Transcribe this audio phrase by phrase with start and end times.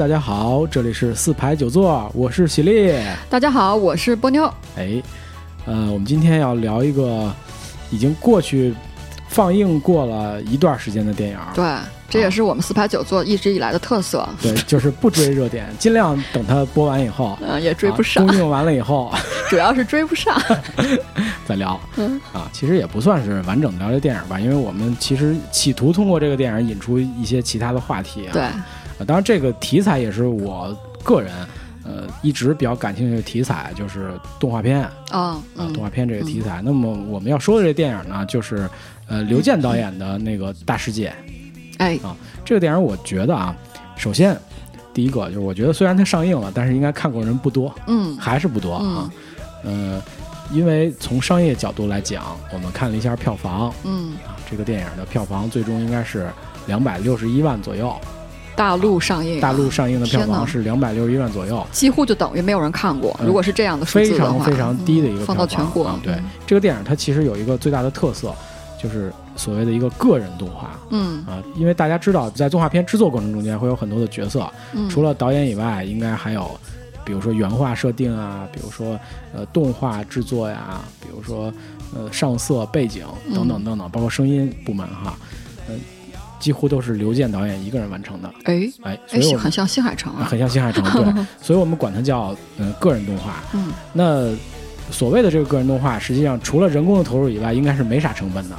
[0.00, 2.90] 大家好，这里是四排九座，我是喜力。
[3.28, 4.50] 大家好，我是波妞。
[4.78, 5.02] 哎，
[5.66, 7.30] 呃，我们今天要聊一个
[7.90, 8.74] 已经过去
[9.28, 11.38] 放映过了一段时间的电影。
[11.54, 11.70] 对，
[12.08, 14.26] 这也是我们四排九座一直以来的特色。
[14.40, 18.26] 对，就是不追热点， 尽量等它播完以后，嗯，也追不上。
[18.26, 19.12] 公映完了以后，
[19.50, 20.34] 主要是追不上，
[21.46, 21.78] 再聊。
[21.96, 28.32] 嗯啊，其实也不算是完整的聊这电影吧，因为我们其实企图通过这个电影引出一些其他的话题啊。
[28.32, 28.44] 对。
[29.06, 31.32] 当然，这个题材也是我个人，
[31.84, 36.60] 呃，一直比较感兴趣的题材，就是动画片啊，动画片这个题材。
[36.62, 38.68] 那么我们要说的这电影呢，就是
[39.08, 41.08] 呃刘健导演的那个《大世界》。
[41.78, 42.14] 哎啊，
[42.44, 43.56] 这个电影我觉得啊，
[43.96, 44.36] 首先
[44.92, 49.10] 第一个就是我觉得虽然它上映了，但是应该看过人不多，嗯，还是不多啊。
[49.64, 50.02] 呃，
[50.52, 56.30] 因为从商业角度来讲，我们看了一下票房，嗯，啊，这个电影的票房最终应该是
[56.66, 57.98] 两百六十一万左右。
[58.60, 63.18] 大陆上映，大陆上映的票房是两百六十一万左右，几乎就等于没有人看过。
[63.24, 65.98] 如果是这样的数字的话，非常非常低的一个放到全国。
[66.02, 66.14] 对
[66.46, 68.34] 这个电影，它其实有一个最大的特色，
[68.78, 70.78] 就是所谓的一个个人动画。
[70.90, 74.46] 嗯啊，因为大家知道，在动画片制作过程中间会有很多的角色，
[74.90, 76.50] 除了导演以外，应该还有，
[77.02, 79.00] 比如说原画设定啊，比如说
[79.34, 81.50] 呃动画制作呀，比如说
[81.96, 85.16] 呃上色、背景等等等等，包括声音部门哈，
[85.66, 85.80] 嗯。
[86.40, 88.28] 几乎都是刘健导演一个人完成的。
[88.44, 90.82] 哎哎，哎，很像新海诚啊，很像新海诚。
[90.82, 93.34] 对， 所以我们管它叫嗯个人动画。
[93.52, 94.34] 嗯，那
[94.90, 98.56] 所谓的这个个人动画，实际上除了人工的投入以外，应该是没啥成本的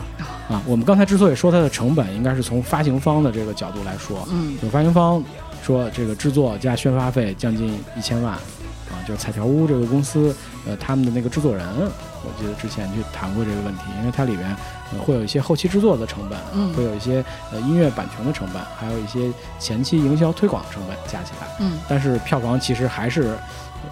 [0.48, 0.62] 啊。
[0.66, 4.26] 我们刚才之所以说它的成本，应该是从发行方的这个角度来说。
[4.32, 5.22] 嗯，就发行方
[5.62, 10.34] 说这个制作加宣发费将近一千万啊，就是彩条屋这个公司
[10.68, 14.56] 呃他们的那个制作人，我记得之前去谈过这个问题，因为它里边。
[15.00, 23.36] 会有一些后期制作的成本，嗯，会有一些呃音乐版权的成本，还有一些前期营销推广的成本加起来，嗯，但是票房其实还是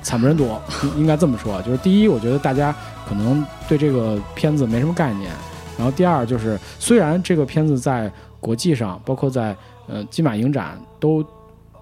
[0.02, 0.56] 惨不忍睹，
[0.98, 2.76] 应该这么说，就是第一，我觉得大家
[3.08, 5.32] 可能对这个片子没什么概念，
[5.78, 9.56] 然后第二就是虽然这个片子在国际上，包括在
[9.88, 11.24] 呃金马影展都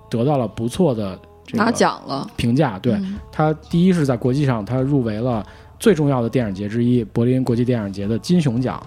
[0.10, 1.20] 得到了不错的
[1.54, 3.00] 拿奖了评价，对
[3.32, 5.46] 它第一是在国际上它入围了
[5.80, 8.82] 最重要的电影节之一柏林国际电影节的金熊奖。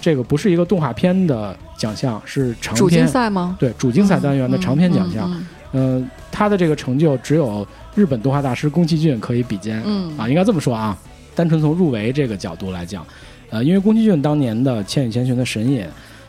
[0.00, 3.56] 这个不是一个动画片的奖项，是长篇主竞赛吗？
[3.58, 5.30] 对，主竞赛单元的长篇奖项。
[5.72, 9.82] 嗯，他的这个成就只有日本动画大师宫崎骏可以比肩。
[9.84, 10.96] 嗯啊，应该这么说啊。
[11.34, 13.04] 单纯从入围这个角度来讲，
[13.50, 15.84] 呃，因为宫崎骏当年的《千与千寻》的神隐，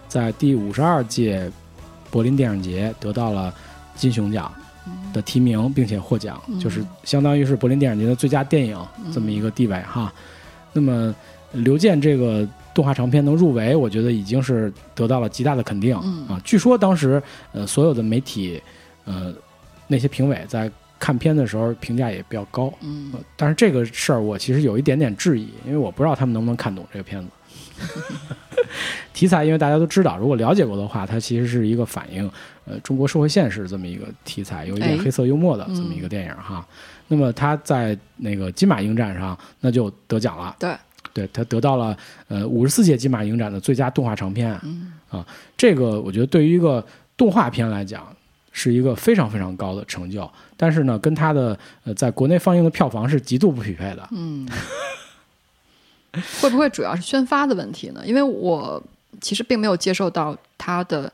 [0.08, 1.50] 在第五十二届
[2.10, 3.54] 柏林电影节得到了
[3.96, 4.52] 金熊奖
[5.14, 8.78] 的提名，并且获奖，就是相当于是柏林电影节的最佳电影
[9.14, 10.12] 这么一个地位哈。
[10.74, 11.14] 那么
[11.52, 12.46] 刘健这个。
[12.78, 15.96] 动画长片能入围，我觉得已经是得到了极大的肯定
[16.28, 16.40] 啊！
[16.44, 17.20] 据说当时，
[17.52, 18.62] 呃，所有的媒体，
[19.04, 19.34] 呃，
[19.88, 27.28] 那些评委在看片的时候评价也比较高，嗯，但是这个事儿我其实有一点点质疑，因为我不知道他们能不能看懂这个片子。
[29.12, 32.30] 题材，因为大家都知道，如果了解过的话，它其实是一个反映
[32.66, 36.64] 呃中国社会现实这么一个题材，有一点黑色幽默的这么一个电影哈。
[37.08, 40.56] 那么它在那个金马影展上，那就得奖了。
[40.60, 40.70] 对。
[41.18, 41.98] 对他得到了
[42.28, 44.54] 呃五十四届金马影展的最佳动画长片，
[45.10, 45.26] 啊，
[45.58, 46.86] 这个我觉得对于一个
[47.18, 48.16] 动画片来讲
[48.52, 54.08] 是一个非常非常高的成就，但是呢，跟他的呃在国内放映的票房是极度不匹配的。
[54.12, 54.48] 嗯，
[56.40, 58.04] 会不会主要是宣发的问题呢？
[58.06, 58.80] 因为我
[59.20, 61.12] 其实并没有接受到他的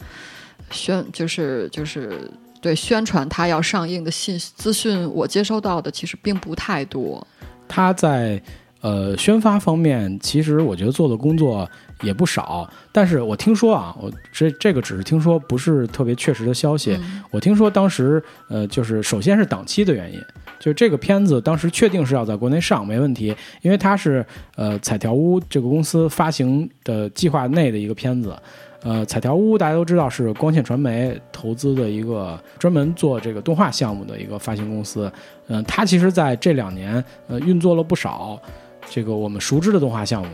[0.70, 7.26] 宣，就是就是对宣传他要上映的信资讯，我接收到的其实并不太多。
[7.70, 8.44] 他在。
[8.84, 11.68] 呃，宣发方面，其实我觉得做的工作
[12.02, 12.70] 也不少。
[12.92, 17.00] 但是我听说啊，我这这个只是听说，不是特别确实的消息。
[17.32, 20.20] 我听说当时，呃，就是首先是档期的原因，
[20.60, 24.26] 就是这个片子当时确定是要在国内上，没问题，因为它是
[24.58, 28.36] 呃彩条屋这个公司发行的计划内的一个片子。
[28.82, 35.10] 呃，彩条屋大家都知道是光线传媒投资的一个专门做这个动画项目的一个发行公司。
[35.48, 38.38] 嗯，它其实在这两年呃运作了不少。
[38.94, 40.28] 这个我们熟知的动画项目，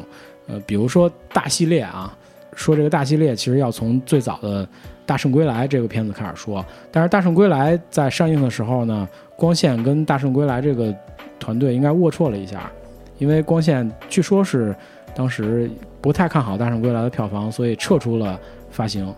[0.47, 2.13] 呃，比如说大系列啊，
[2.57, 4.65] 说这个大系列其实要从最早的
[5.05, 6.65] 《大圣归来》这个片子开始说。
[6.91, 9.07] 但是《大圣归来》在上映的时候呢，
[9.37, 10.93] 光线跟《大圣归来》这个
[11.39, 12.69] 团队应该龌龊了一下，
[13.17, 14.75] 因为光线据说是
[15.15, 15.71] 当时
[16.01, 18.37] 不太看好《大圣归来》的票房，所以撤出了
[18.69, 19.15] 发行。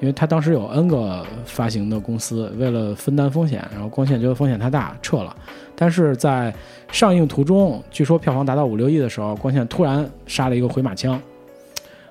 [0.00, 5.34] 因为他当时有 N 个发行的公司，为了分担风险，然后光线觉得风险太大，撤了。
[5.74, 6.54] 但是在
[6.90, 11.20] 上映途中，据说票房达到五六亿的时候，光线突然杀了一个回马枪，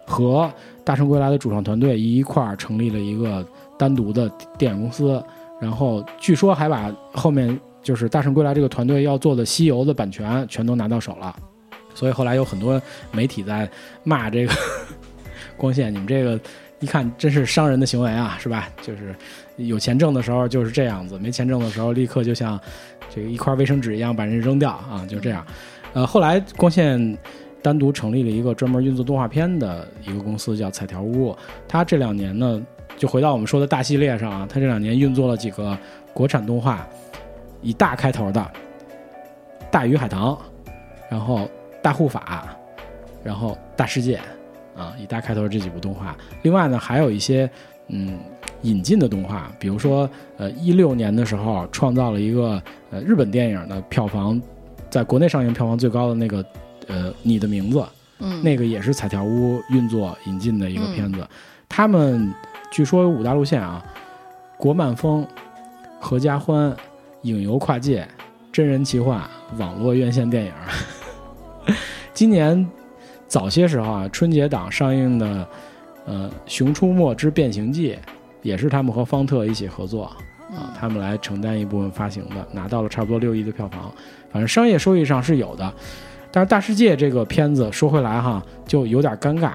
[0.06, 0.44] 和
[0.84, 3.46] 《大圣归来》的主创团队一块儿成立了一个
[3.78, 5.24] 单独的电影公司，
[5.60, 11.36] 然后据说还把后面就是《大圣归来》这个团队要做的《西游》的版权全都拿到手了，
[11.94, 13.70] 所以后来有很多媒体在
[14.04, 14.54] 骂这个
[15.58, 16.40] 光线，你们这个
[16.80, 18.70] 一看真是商人的行为啊，是吧？
[18.82, 19.16] 就是
[19.56, 22.60] 有钱挣的时候就是这样子，没钱挣的时候立刻就像
[23.10, 25.46] 这个一块卫生纸一样把人扔掉啊，就这样。
[25.94, 27.18] 呃，后来光线
[27.62, 31.36] 单独成立了一个专门运作动画片的一个公司，叫彩条屋。
[31.68, 32.62] 它这两年呢，
[32.98, 35.78] 就回到我们说的大系列上啊，它这两年运作了几个
[36.14, 36.86] 国产动画，
[37.62, 38.42] 以大开头的
[39.72, 40.38] 《大鱼海棠》，
[41.10, 41.40] 然后
[41.82, 42.54] 《大护法》，
[43.24, 44.18] 然后《大世界》
[44.76, 46.16] 啊，以大开头这几部动画。
[46.44, 47.50] 另外呢，还有一些
[47.88, 48.20] 嗯
[48.62, 52.62] 引进的动画，比如说呃一六年的时候创造了一个
[52.92, 54.42] 呃日本电影的票房。
[54.88, 56.46] 在国内上映票房最高的那个，
[56.88, 57.84] 呃，你的名字，
[58.20, 61.28] 嗯，那个也是彩条屋运作引进的一个片子。
[61.68, 62.34] 他们
[62.72, 63.84] 据说有五大路线啊：
[64.58, 65.28] 国漫风、
[66.00, 66.74] 合家欢、
[67.24, 68.08] 影游跨界、
[68.54, 69.22] 真人奇幻、
[69.58, 70.54] 网络院线电影。
[72.14, 72.66] 今年
[73.28, 75.48] 早些时候啊，春节档上映的
[76.06, 77.94] 呃《熊出没之变形记》
[78.42, 80.06] 也是他们和方特一起合作
[80.52, 83.92] 啊，他们来承担一部分发行的，拿到了差不多六亿的票房。
[84.32, 85.74] 反正商业收益上是有的，
[86.32, 89.54] 但是《大世界》这个片子说回来哈，就有点尴尬。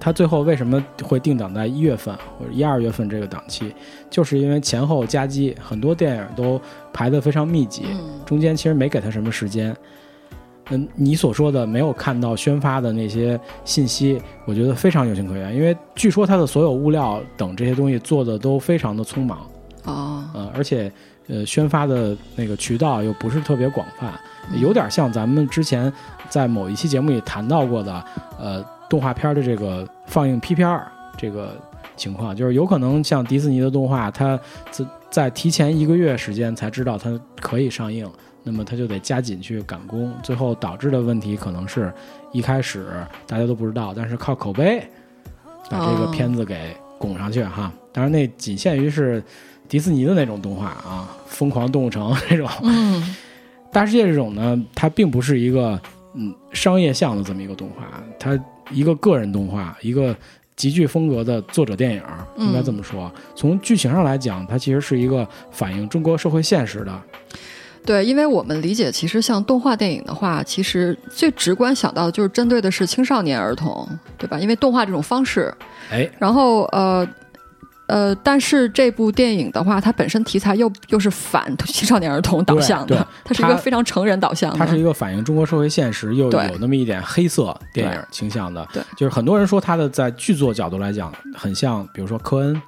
[0.00, 3.74] 它最后为什么会定档在一月份或者一二月份这个档期？
[4.10, 6.60] 就是因为前后夹击，很多电影都
[6.92, 7.86] 排得非常密集，
[8.26, 9.74] 中间其实没给他什么时间。
[10.70, 19.38] 嗯，你所说的没有看到宣发的那些信息，我觉得非常有情可原，因为据说它的所有物料等这些东西做的都非常的匆忙。
[19.84, 20.90] 哦，嗯，而且。
[21.26, 24.12] 呃，宣发的那个渠道又不是特别广泛，
[24.60, 25.90] 有点像咱们之前
[26.28, 28.04] 在某一期节目里谈到过的，
[28.38, 30.86] 呃，动画片的这个放映 P P R
[31.16, 31.58] 这个
[31.96, 34.38] 情况，就是有可能像迪士尼的动画，它
[34.70, 38.06] 在在提前一个月时间才知道它可以上映，
[38.44, 41.92] 那么他就得加紧去赶工，最后导致的问题可能是
[42.30, 42.86] 一开始
[43.26, 44.86] 大家都不知道，但是靠口碑
[45.68, 49.20] 把这个片子给拱上去哈，当然那仅限于是。
[49.66, 53.16] 迪士尼的那种动画啊，疯狂动物城 这种，嗯，
[53.72, 55.80] 大世界这种呢，它并不是一个
[56.12, 58.38] 嗯商业向的这么一个动画，它
[58.70, 60.14] 一个个人动画，一个
[60.54, 62.02] 极具风格的作者电影，
[62.36, 63.10] 应该这么说。
[63.34, 67.02] 从剧情上来讲，它其实是一个反映中国社会现实的。
[67.84, 73.86] 对，因为我们理解，其实像动画电影的话，其实最直观想到的就是针对的是青少年儿童，
[74.18, 74.38] 对吧？
[74.38, 75.52] 因为动画这种方式，
[75.90, 77.06] 哎，然后呃。
[77.86, 84.58] 呃，但是这部电影的话，它本身题材又又是反青少年儿童导向的，它是一个非常成人导向的。
[84.58, 88.66] 它是一个反映中国社会现实，又有那么一点黑色电影倾向的。
[88.72, 92.62] 对，就是很多人说它的在剧作角度来讲，很像，比如说科恩，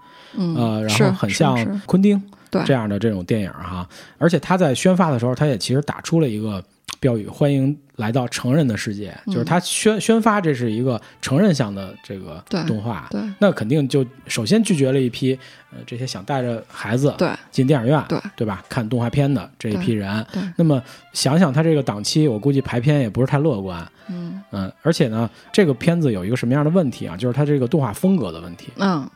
[0.54, 2.22] 呃，然后很像昆汀
[2.64, 3.88] 这样的这种电影哈。
[4.18, 6.62] 而且他在宣发的时候，他也其实打出了一个。
[6.98, 15.38] 标语欢迎来到成人的世界，就是他宣宣发这是一个成人向的这个动画，对，那肯定就首先拒绝了一批
[15.70, 17.28] 呃这些想带着孩子对。
[17.50, 18.18] 进电影院对。
[18.34, 18.64] 对吧？
[18.70, 20.82] 看动画片的这一批人，对，那么
[21.12, 24.40] 想想他这个档期，我估计排片也不是太乐观，嗯。
[24.50, 27.14] 嗯，而且呢，这个片子有一个什么样的问题啊？
[27.14, 29.06] 就是它这个动画风格的问题，嗯。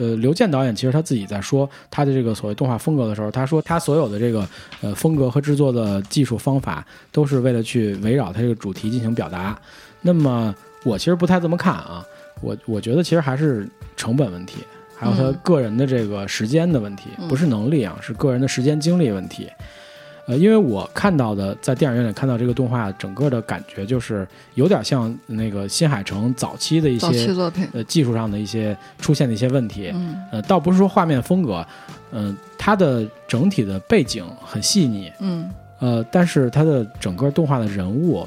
[0.00, 4.48] 呃，刘健导演其实他自己在说他的这个所谓动画风格的时候，他说他所有的这个
[4.80, 9.60] 呃风格和制作的技术方法都是为了去围绕他这个主题进行表达。
[10.00, 10.54] 那么
[10.84, 12.02] 我其实不太这么看啊，
[12.40, 14.64] 我我觉得其实还是成本问题，
[14.96, 19.46] 还有他个人的这个时间的问题，不是能力啊，是个人的时间精力问题。
[20.30, 29.90] 呃，因为我看到的，在电影院里看到这个动画，整个的感觉就是有点像那个新海诚早期的一些作品，呃，技术上的一些出现的一些问题。
[29.92, 31.66] 嗯，呃，倒不是说画面风格，
[32.12, 38.24] 嗯，它的整体的背景很细腻，嗯，呃，但是它的整个动画的人物，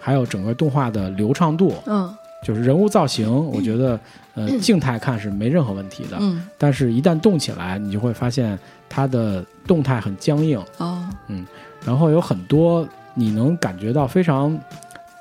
[0.00, 2.10] 还有整个动画的流畅度，嗯，
[2.42, 4.00] 就是人物造型，我觉得，
[4.34, 8.58] 呃， 静态看是没任何问题的，嗯，但是一旦动起来，你就会发现
[8.94, 9.44] 它的。
[9.66, 11.42] 动态很僵硬哦，嗯，
[11.86, 14.60] 然后有很多你能感觉到非常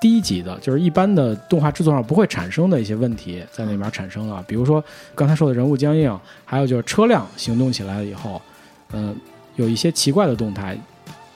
[0.01, 4.43] 低级的，就是一般的动画制作上不会产生的一些问题在那边产生了。
[4.45, 4.83] 比如说
[5.15, 8.41] 刚才说的人物僵硬，还有就是车辆行动起来了以后，
[8.91, 9.15] 嗯，
[9.55, 10.77] 有一些奇怪的动态，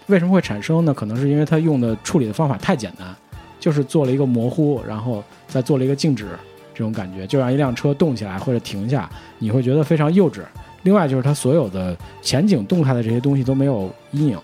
[0.07, 0.93] 为什么会产生呢？
[0.93, 3.15] 可能是因为它用的处理的方法太简单，
[3.57, 6.27] 就是做了一个模糊，然后再做了一个静止
[6.73, 10.41] 这种感觉，就让一辆车动起来或者停下，你会觉得非常幼稚。
[10.87, 14.39] 另外就是它所有的前景动态的这些东西都没有阴影，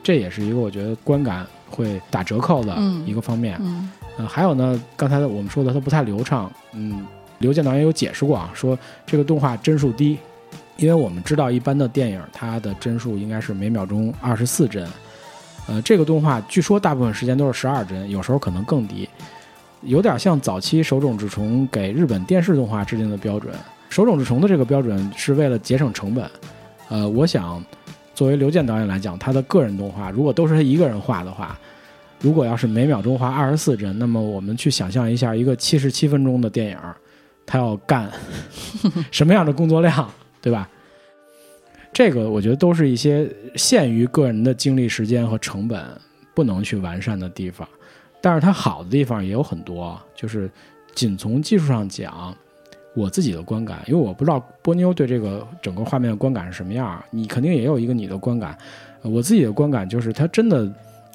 [0.00, 2.72] 这也是一个我觉得观感会打折扣的
[3.04, 3.58] 一个方面。
[3.60, 6.48] 嗯，呃，还有呢，刚才我们说的它不太流畅。
[6.72, 7.04] 嗯，
[7.38, 10.16] 刘健导演有解释过啊，说这个动画帧数低，
[10.76, 14.86] 因为我们知道一般的电影它的帧数应该是每秒钟二十四帧，
[15.66, 19.08] 呃，这个动画据说大部分时间都是十二帧，有时候可能更低，
[19.82, 23.52] 有点像早期手冢治虫给日本电视动画制定的标准。
[23.96, 26.30] 手冢治虫的这个标准是为了节省成本，
[26.90, 27.64] 呃，我想
[28.14, 31.58] 作为刘健导演来讲，他的个人动画如果都是他一个人画的话，
[32.20, 36.78] 如果要是每秒钟画二十四帧，那么我们去想象一下一个七十七分钟的电影，
[37.46, 38.12] 他要干
[39.10, 40.12] 什么样的工作量，
[40.42, 40.68] 对吧？
[41.90, 45.82] 这个我觉得都是一些限于个人的精力、时间和成本
[46.34, 47.66] 不能去完善的地方，
[48.20, 50.50] 但是它好的地方也有很多，就是
[50.94, 52.36] 仅从技术上讲。
[52.96, 58.56] 我自己的观感，因为我不知道波妞对这个整个画面的观感是什么样，你肯定也有一个你的观感。
[59.02, 60.66] 我自己的观感就是，它真的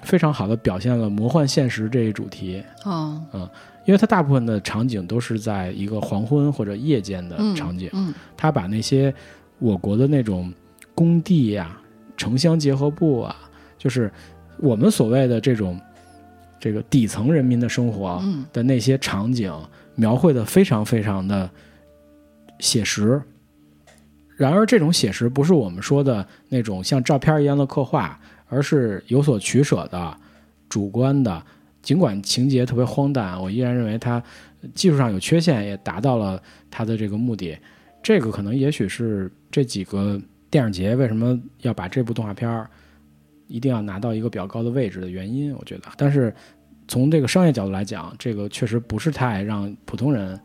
[0.03, 2.63] 非常好的表现了魔幻现实这一主题。
[2.85, 3.50] 嗯嗯，
[3.85, 9.11] 因为它大部分的场景都是在一个黄昏或者夜间的场景，嗯，它把那些
[9.57, 10.53] 我国的那种
[10.93, 11.75] 工地呀、
[12.15, 13.35] 城乡结合部啊，
[13.75, 14.09] 就是
[14.57, 15.81] 我们所谓的这种
[16.59, 18.23] 这个底层人民的生活
[18.53, 19.51] 的那些场景，
[19.95, 21.50] 描绘的非常非常的。
[22.61, 23.21] 写实，
[24.37, 30.17] 然而这种写实不是我们说的那种像照片一样的刻画，而是有所取舍的、
[30.69, 31.43] 主观的。
[31.81, 34.23] 尽管情节特别荒诞，我依然认为它
[34.75, 37.57] 技术上有缺陷，也达到了它的这个目的。
[38.03, 42.69] 这个可能也许是这几个电影节为什么要把这部动画片儿
[43.47, 45.51] 一定要拿到一个比较高的位置的原因。
[45.55, 46.31] 我觉得，但是
[46.87, 50.39] 从这个商业角度来讲，这个确实不是太让普通人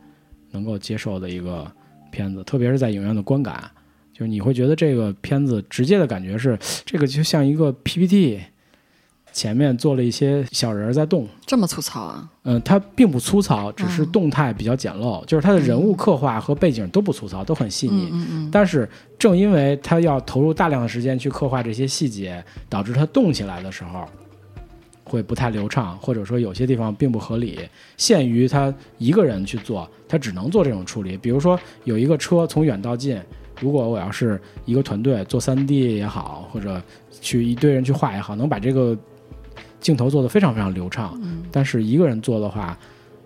[0.50, 1.70] 能够接受的一个。
[2.10, 3.70] 片子，特别是在影院的观感，
[4.12, 8.40] 就是你会觉得这个片子直接的感觉是， 这个就像一个 PPT，
[9.32, 12.28] 前面做了一些小人在动，这么粗糙啊？
[12.44, 18.08] 嗯，它并不粗糙，只是动态比较简陋，就是它的人物刻画和背景都不粗糙，都很细腻。
[18.12, 18.48] 嗯嗯。
[18.50, 24.08] 但是正因为它要投入大量的时间去刻画这些细节，导致它动起来的时候。
[25.08, 27.60] 会不太流畅，或者说有些地方并不合理，
[27.96, 31.16] 限于他一个人去做，他只能做这种处理。
[31.16, 33.16] 比如说有一个车从远到近，
[33.60, 36.82] 如果我要是一个团队做 3D 也好，或者
[37.20, 38.98] 去一堆人去画也好，能把这个
[39.78, 41.16] 镜头做得非常非常流畅。
[41.52, 42.76] 但是一个人做的话，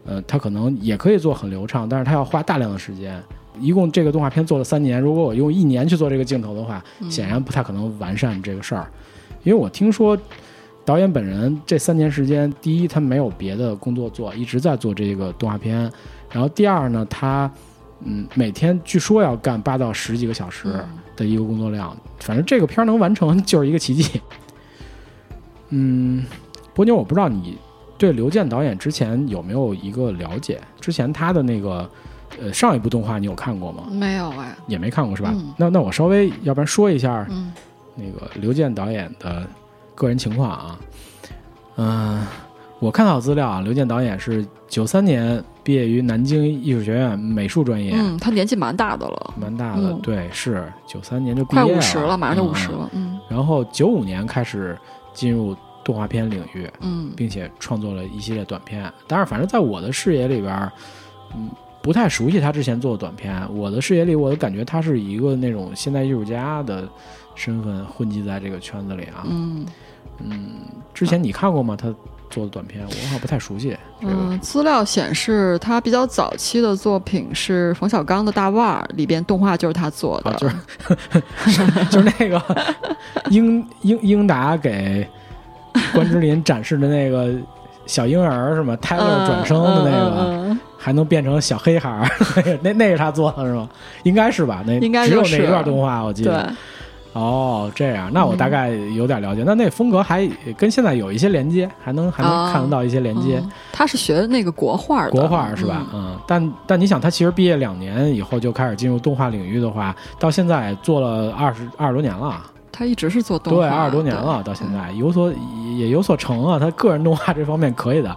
[0.05, 3.19] 呃，他可能也可以做很流畅，但是他要花大量的时间。
[3.59, 8.87] 一共这个动画片做了三年，如果我用一年去做这个镜头的话，显然不太可能完善这个事儿。
[9.45, 10.15] 因为我听说。
[10.85, 15.91] 导演本人这三年时间，第一他没有别的工作做，一直在做这个动画片。
[16.31, 17.51] 然后第二呢，他
[18.05, 20.85] 嗯每天据说要干八到十几个小时
[21.15, 21.97] 的一个工作量。
[22.19, 24.21] 反正这个片儿能完成就是一个奇迹。
[25.69, 26.25] 嗯，
[26.75, 27.57] 波妞，我不知道你
[27.97, 30.61] 对刘健导演之前有没有一个了解？
[30.81, 31.89] 之前他的那个
[32.41, 33.85] 呃上一部动画你有看过吗？
[33.93, 35.33] 没有哎，也没看过是吧？
[35.57, 37.53] 那那我稍微要不然说一下嗯
[37.95, 39.47] 那个刘健导演的。
[40.01, 40.79] 个人情况啊，
[41.77, 42.27] 嗯，
[42.79, 54.75] 我看到资料啊，刘健导演是九三年毕业于南京艺术学院美术专业，嗯，他年纪蛮大的了，蛮大的，对，是九三年就快五十了，马上就五十了，嗯，然后九五年开始
[55.13, 55.55] 进入
[55.85, 60.73] 动画片领域，嗯，并且创作了一系列短片，当然，反正在我的视野里边，
[61.35, 61.51] 嗯，
[61.83, 66.89] 不太熟悉他之前做的短片，我的视野里，我感觉他是一个那种现代艺术家的
[67.35, 69.67] 身份混迹在这个圈子里啊，嗯。
[70.25, 70.51] 嗯，
[70.95, 71.77] 之前你看过吗？
[71.77, 71.93] 他
[72.29, 73.77] 做的短片，我好像不太熟悉。
[74.01, 80.57] 嗯，资料显示他比较早期的作品是冯小刚的《大腕儿》，里边动画就是他做的，就是
[81.91, 82.41] 就是那个
[83.31, 85.07] 英英英达给
[85.93, 87.35] 关之琳展示的那个
[87.87, 88.77] 小婴儿是吗？
[88.77, 92.09] 胎儿转生的那个，还能变成小黑孩儿，
[92.63, 93.69] 那那是他做的是吗？
[94.05, 94.63] 应该是吧？
[94.65, 96.53] 那应该只有那一段动画我记得。
[97.13, 99.43] 哦，这样，那我大概有点了解。
[99.45, 100.25] 那那风格还
[100.57, 103.43] 跟现在有一些连接，还能还能看得到一些连接。
[103.73, 105.85] 他是学那个国画的，国画是吧？
[105.93, 112.41] 嗯，但但你想，他其实毕业两年以后就开始进入动画领域的话，到现在做了二十二十多年了。
[112.71, 115.33] 他一直是做动画，对，二十多年了，到现在有所
[115.77, 116.61] 也有所成啊。
[116.61, 118.17] 他个人动画这方面可以的。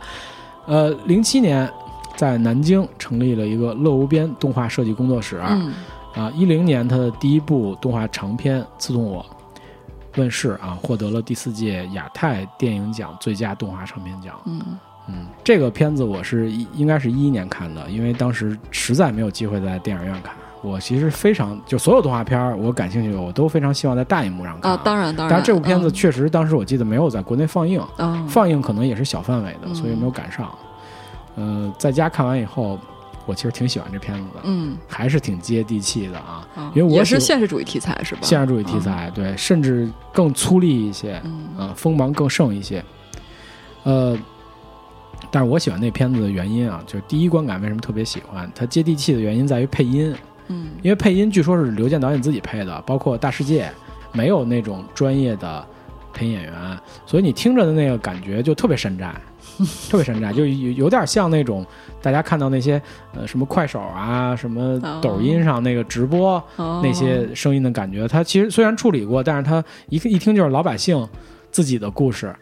[0.68, 1.68] 呃，零七年
[2.16, 5.42] 在南京成立了一个乐无边动画设计工作室。
[5.50, 5.74] 嗯。
[6.16, 9.26] 啊，一零年他的第一部动画长片《刺痛我》
[10.20, 14.40] 问世啊，获得了第四届亚太电影奖最佳动画长片奖。
[14.46, 14.62] 嗯
[15.08, 20.36] 嗯，这个片子我是应该是一一年看的，因为当时实在没有机会在电影院看。
[20.62, 24.72] 我其实非常就所有动画片我感兴趣的，我都非常希望在大荧幕上看。
[24.72, 25.36] 啊，当然当然。
[25.36, 30.50] 但是这部片子确实当时我记得没有在国内放映，嗯、放映可能也是小范围的，所以没有赶上。
[31.36, 32.78] 呃，在家看完以后。
[33.26, 36.48] 我其实挺喜欢这片子的，嗯，还是挺接地气的啊。
[36.56, 38.22] 啊因为我也是现实主义题材是吧？
[38.24, 42.84] 现实主义题材，对，甚至更粗粝一些，嗯，呃，锋芒更盛一些。
[43.84, 44.18] 呃，
[45.32, 50.14] 但是我喜欢那片子的原因啊，就是第一观感为什么特别喜欢它接地气的原因在于配音，
[50.48, 53.66] 嗯因为配音据说是刘健导演自己配的，包括《大世界》
[54.12, 55.66] 没有那种专业的
[56.14, 56.54] 配音演员，
[57.06, 59.14] 所以你听着的那个感觉就特别山寨，
[59.90, 61.66] 特别山寨，就有有点像那种
[62.02, 62.82] 大家看到那些
[63.16, 66.44] 呃什么快手啊、什么抖音上那个直播。
[66.56, 71.08] 哦那些声音的感觉，它其实虽然处理过，但是它一一听就是老百姓
[71.52, 72.36] 自己的故事。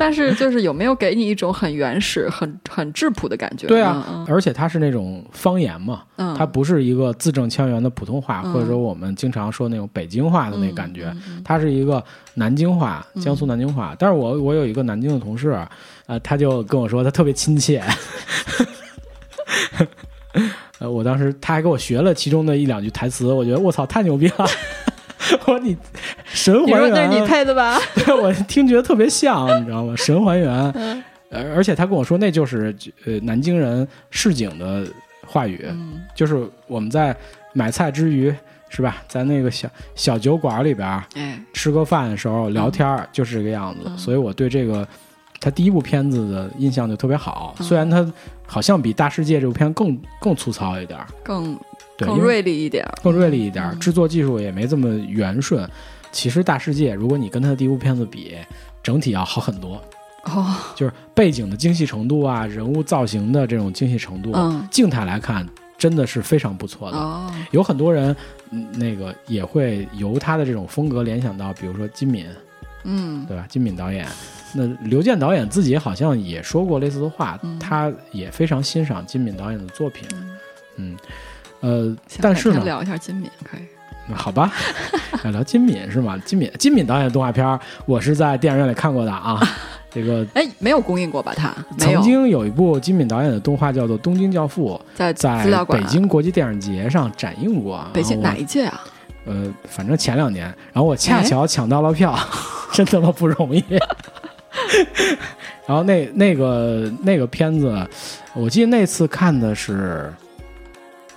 [0.00, 3.66] 但是就是有没有给你一种很原始、很很质朴的感觉？
[3.66, 11.14] 对啊嗯，而且它是那种方言嘛，嗯，它不是一个字正腔圆的普通话，嗯或者说我们经常说那种北京话的那感觉，
[11.44, 12.02] 它是一个
[12.32, 13.94] 南京话，嗯江苏南京话。
[13.98, 15.54] 但是我我有一个南京的同事，
[16.06, 17.82] 呃，他就跟我说他特别亲切。
[20.78, 24.46] 呃，我当时他还给我学了其中的一两句台词，我觉得我操太牛逼了！
[25.46, 25.76] 我说你
[26.24, 27.78] 神还原，说那是你配的吧？
[28.04, 29.94] 对我听觉得特别像，你知道吗？
[29.96, 32.74] 神还原，嗯呃，而且他跟我说那就是
[33.04, 34.86] 呃南京人市井的
[35.26, 37.14] 话语，嗯就是我们在
[37.52, 38.34] 买菜之余，
[38.68, 43.82] 是吧，在那个小小酒馆里边哎，吃个饭的时候聊天儿，就是这个样子。
[43.86, 44.86] 嗯所以我对这个
[45.40, 48.04] 他第一部片子的印象就特别好，嗯虽然他
[48.46, 51.56] 好像比《大世界》这部片更更粗糙一点儿，更
[52.06, 52.86] 对，更锐利一点。
[53.02, 55.68] 更锐利一点制作技术也没这么圆顺。
[56.12, 58.34] 其实《大世界》如果你跟他的第一部片子比，
[58.82, 59.80] 整体要好很多。
[60.24, 65.46] 哦， 就是背景的精细程度啊，人物造型的这种精细程度，嗯静态来看
[65.78, 66.96] 真的是非常不错的。
[66.98, 68.14] 哦，有很多人，
[68.50, 72.26] 嗯，那个也会由他的这种风格联想到，比如说金敏，
[72.84, 73.46] 嗯对吧？
[73.48, 74.06] 金敏导演，
[74.52, 80.08] 那刘健导演自己好像也说过类似的话，嗯他也非常欣赏金敏导演的作品。
[80.14, 80.36] 嗯
[80.76, 80.96] 嗯，
[81.60, 83.60] 呃，但是呢，聊一下金敏可以。
[84.08, 84.52] 那好吧，
[85.24, 86.18] 要聊金敏是吗？
[86.24, 89.40] 金敏，金敏导演的动画片，我是在电影院里看过的啊。
[89.92, 91.32] 这个哎，没有公映过吧？
[91.36, 97.84] 他曾经有一部金敏导演的动画叫做《东京教父》，在在北京国际电影节上展映过。
[97.92, 98.80] 北京哪一届啊？
[99.26, 102.16] 呃，反正前两年，然后我恰哎巧抢到了票，
[102.72, 103.64] 真他妈不容易。
[105.66, 107.86] 然后那那个那个片子，
[108.32, 110.12] 我记得那次看的是《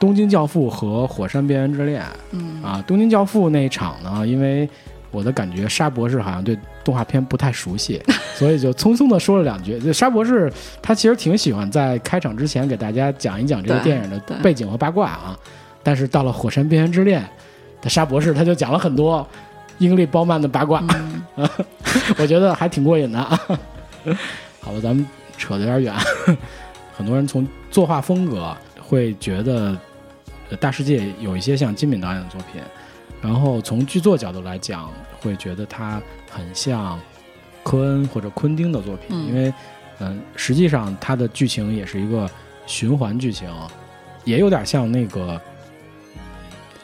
[0.04, 2.62] 东京教父》和《火山边缘之恋》嗯。
[2.62, 4.70] 啊，《东京教父》那一场呢，因为
[5.12, 8.02] 我的感觉沙博士好像对动画片不太熟悉，
[8.36, 9.80] 所以就匆匆的说了两句。
[9.80, 15.39] 就沙博士他其实挺喜欢在开场之前给大家讲一讲这个电影的背景和八卦啊，
[15.82, 17.22] 但是到了《火山边缘之恋》
[17.82, 19.26] 的沙博士他就讲了很多
[19.78, 20.84] 英利褒曼的八卦，
[21.38, 21.50] 嗯。
[22.20, 23.39] 我觉得还挺过瘾的啊。
[24.60, 25.96] 好了，咱们扯得有点远，
[26.94, 29.72] 很多人从作画风格会觉得呃
[30.58, 32.62] 《大世界》有一些像金敏导演的作品，
[33.22, 34.89] 然后从剧作角度来讲，
[35.20, 37.00] 会觉得它很像
[37.63, 39.54] 科恩或者昆汀的作品，嗯因为
[40.00, 42.30] 嗯、实际上它的剧情也是一个
[42.66, 43.48] 循环剧情，
[44.26, 45.39] 也有点像那个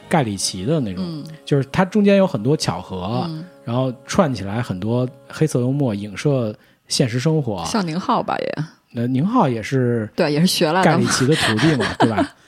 [0.08, 6.56] 盖里奇的那种，嗯就是它中间有很多巧合，嗯，然后串起来很多黑色幽默，影射
[6.88, 7.66] 现实生活。
[7.66, 10.84] 像宁浩吧也那宁浩也是对，也是学了。
[10.84, 12.36] 盖里奇的徒弟嘛，对吧？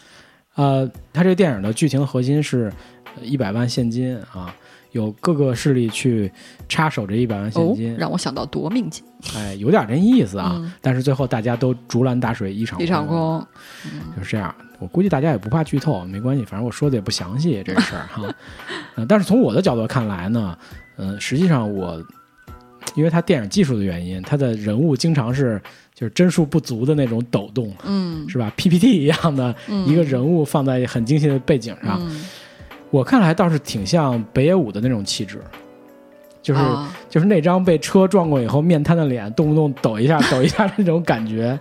[0.56, 2.72] 呃，他这个电影的剧情核心是
[3.22, 4.54] 一百万现金啊，
[4.92, 6.32] 有各个势力去
[6.68, 9.04] 插手这一百万现哦金，，让我想到夺命金
[9.36, 10.54] 哎，有点这意思啊。
[10.56, 13.46] 嗯但是最后大家都竹篮打水一场一场空，
[14.18, 14.54] 就是这样。
[14.80, 18.36] 我估计大家也不怕剧透，没关系，反正我说的也不详细这个事儿哈。
[18.96, 20.58] 呃，但是从我的角度看来呢，
[20.98, 22.04] 嗯、实际上我
[22.96, 25.62] 因为它电影技术的原因，它的人物经常是
[26.02, 32.26] 就是帧数不足的那种抖动，嗯，是吧？PPT 一样的嗯一个人物放在很精细的背景上，嗯
[32.90, 35.40] 我看来倒是挺像北野武的那种气质。
[36.42, 41.58] 就是、啊就是那张被车撞过以后面瘫的脸，动不动抖一下抖一下的那种感觉，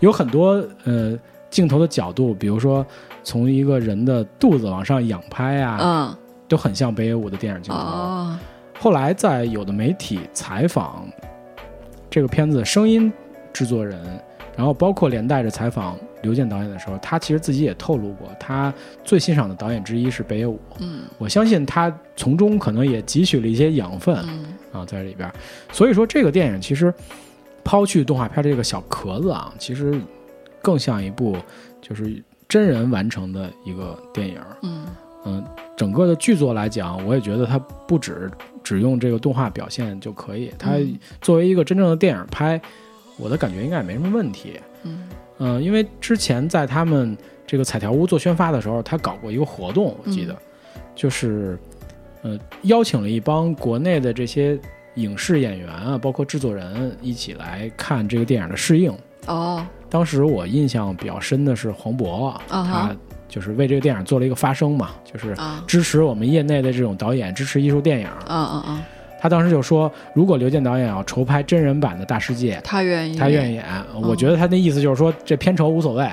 [0.00, 1.16] 有很多呃
[1.48, 2.84] 镜头的角度，比如说
[3.22, 6.16] 从一个人的肚子往上仰拍啊，嗯
[6.48, 7.80] 都很像北野武的电影镜头。
[7.80, 8.36] 哦
[8.80, 11.08] 后来在有的媒体采访
[12.10, 13.12] 这个片子声音
[13.52, 14.00] 制作人，
[14.56, 18.72] 然后包括连带着采访刘健导演的时候，他其实自己也透露过，他
[19.04, 20.58] 最欣赏的导演之一是北野武。
[20.78, 24.16] 嗯我相信他从中可能也汲取了一些养分。
[24.28, 25.30] 嗯啊，在里边。
[25.72, 26.94] 所以说，这个电影其实
[27.64, 30.00] 抛去动画片这个小壳子啊，其实
[30.62, 31.36] 更像一部
[31.80, 34.38] 就是真人完成的一个电影。
[34.62, 34.86] 嗯
[35.24, 35.44] 嗯，
[35.76, 38.30] 整个的剧作来讲，我也觉得它不只
[38.62, 42.58] 只用这个动画表现就可以，它嗯作为一个真正的电影拍，
[43.20, 44.60] 我的感觉应该也没什么问题。
[44.84, 50.36] 嗯嗯、因为之前在他们这个彩条屋做宣发的时候，他搞过一个活动，我记得，
[50.94, 51.58] 就是
[52.22, 54.58] 呃邀请了一帮国内的这些
[54.96, 58.94] 影视演员啊，包括制作人一起来看这个电影的试映。
[59.26, 62.94] 哦，当时我印象比较深的是黄渤，他
[63.28, 68.06] 就是为这个电影做了一个发声嘛，就是啊支持我们业内的这种导演，支持艺术电影。
[68.06, 68.82] 啊啊啊，
[69.20, 73.64] 他当时就说，如果刘健导演要筹拍真人版的《大世界》，他愿意，他愿意演。
[74.02, 76.08] 我觉得他那意思就是说，这片酬无所谓，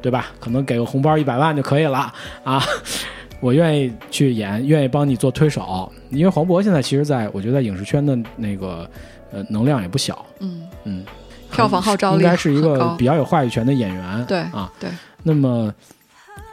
[0.00, 0.26] 对吧？
[0.38, 2.12] 可能给个红包一百万就可以了
[2.44, 2.62] 啊。
[3.40, 8.88] 我愿意去演，愿意帮你做推手，因为黄渤现在其实在我觉得在影视圈的那个
[9.30, 11.04] 呃能量也不小，嗯，嗯，
[11.52, 14.88] 票房号召力应该是一个比较有话语权的演员，对啊，对，
[15.22, 15.70] 那么，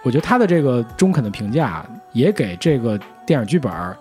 [0.03, 3.95] 我觉得他的这个中肯的评价也给这个电影剧本儿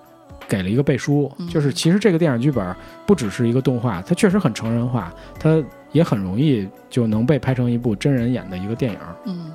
[0.52, 5.10] 给了一个背书，嗯就是其实这个电影剧本不只是一个动画，它确实很成人化，
[5.40, 8.98] 它也很容易就能被拍成一部真人演的一个电影。
[9.24, 9.50] 嗯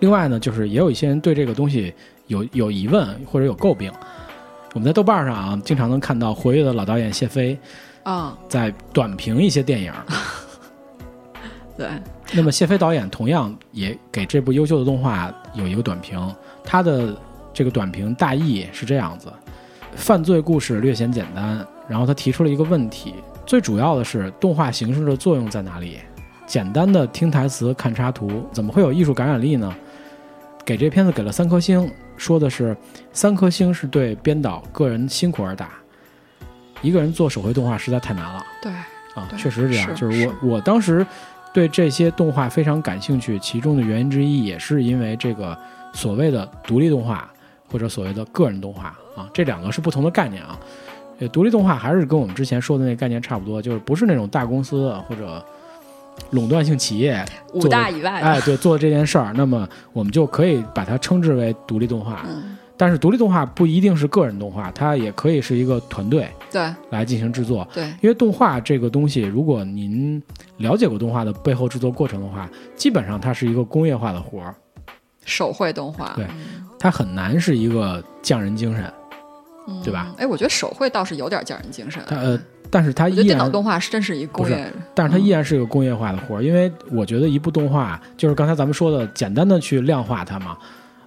[0.00, 1.94] 另外呢，就是也有一些人对这个东西
[2.26, 3.90] 有有疑问或者有诟病。
[4.74, 7.58] 我们在豆瓣上啊，经常能看到活跃的老导演谢飞
[8.02, 9.90] 啊，在短评一些电影。
[11.74, 11.88] 对，
[12.34, 16.20] 那么谢飞导演同样也给这部优秀的动画有一个短评，
[16.62, 17.16] 他的
[17.54, 19.32] 这个短评大意是这样子：
[19.98, 25.98] 犯罪故事略显简单，然后他提出了一个问题，最主要的是动画形式的作用在哪里？
[26.46, 29.74] 简单的听台词、看插图，怎么会有艺术感染力呢？
[30.64, 32.74] 给这片子给了三颗星，说的是
[33.12, 35.72] 三颗星是对编导个人辛苦而打，
[36.80, 38.42] 一个人做手绘动画实在太难了。
[38.62, 38.72] 对，
[39.14, 39.88] 啊，确实是这样。
[39.88, 41.04] 是就是我我当时
[41.52, 45.58] 对这些动画非常感兴趣，其中的原因之一也是因为这个
[45.92, 47.30] 所谓的独立动画
[47.70, 50.58] 或者所谓的个人动画啊，这两个是不同的概念啊。
[51.20, 55.44] 呃，独立动画还是跟我们之前说的那个概念差不多，就是不是那种大公司或者
[56.30, 62.24] 垄断性企业五大以外的，哎对做这件事儿，那么我们就可以把它称之为独立动画。
[62.28, 67.66] 嗯，但是独立动画不一定是个人动画，它也可以是一个团队对来进行制作。
[67.74, 70.22] 对，因为动画这个东西，如果您
[70.58, 74.54] 了解过动画的背后制作过程的话，基本上它是一个工业化的活儿，
[75.28, 76.26] 手绘动画，对
[76.78, 78.84] 它很难是一个匠人精神。
[79.70, 80.14] 嗯对吧？
[80.16, 82.02] 哎，我觉得手绘倒是有点匠人精神。
[82.06, 86.42] 它呃，但是它依我觉得电脑，动画是真是一工业，但是它依然是一个工业化的活儿。
[86.42, 90.56] 因为我觉得一部动画就是刚才咱们说的，简单的去量化它嘛。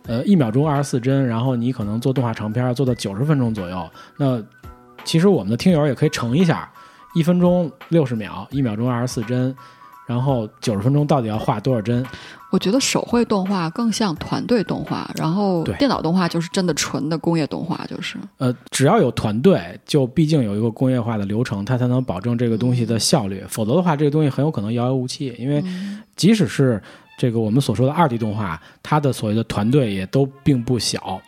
[0.05, 3.89] 呃，一秒钟二十四帧，然后你可能做动画长片儿做到九十分钟左右。
[4.15, 4.39] 那
[5.03, 6.71] 其实我们的听友也可以乘一下，
[7.15, 9.55] 一分钟六十秒，一秒钟二十四帧，
[10.05, 12.05] 然后九十分钟到底要画多少帧？
[12.51, 23.43] 我觉得手绘动画更像团队动画，然后电脑动画就是真的纯的工业动画，就是呃，只要有团队，就毕竟有一个工业化的流程，它才能保证这个东西的效率。
[23.47, 25.33] 否则的话，这个东西很有可能遥遥无期。
[25.39, 25.63] 因为
[26.15, 26.81] 即使是
[27.17, 31.21] 这个我们所说的二 D 动画，它的所谓的团队也都并不小。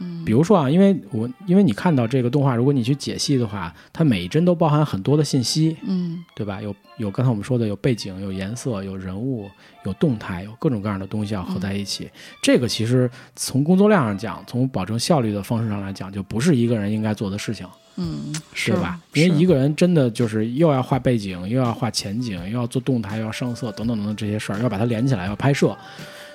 [0.00, 6.62] 嗯，比如说啊，因为我因为你看到这个动画，如果你去解析的话，它每一帧都包含很多的信息，嗯对吧？
[6.62, 9.48] 有有刚才我们说的有背景、有颜色、有人物、
[9.84, 12.08] 有动态、有各种各样的东西要合在一起。
[12.42, 19.00] 这个其实从工作量上讲，从保证效率的方式上来讲，就不是一个人应该做的事情，嗯，是吧？
[19.14, 25.76] 因为一个个人真的就是又要画背景，又要画前景，又要做动态，又要上色，等等等等这些事儿，要把它连起来，要拍摄，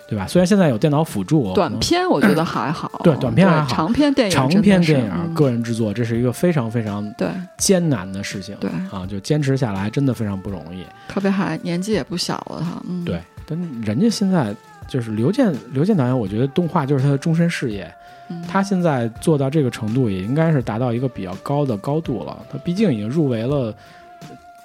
[0.07, 0.27] 对吧？
[0.27, 8.55] 虽然现在有电脑辅助，短片我觉得还好，对短片还好长片电影长真的是篇电影、嗯个人制作，这是一个非常非常对艰难的事情。
[8.59, 10.83] 对，啊，就坚持下来真的非常不容易。
[11.07, 14.55] 特别还年纪也不小了，他嗯对，但人家现在
[14.87, 17.83] 就是刘健，刘健导演，我觉得动画就是他的终身事业。
[18.29, 22.37] 嗯他现在做到这个程度，也应该是达到一个比较高的高度了。
[22.51, 23.73] 他毕竟已经入围了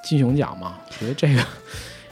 [0.03, 1.42] 金熊奖嘛，我觉得这个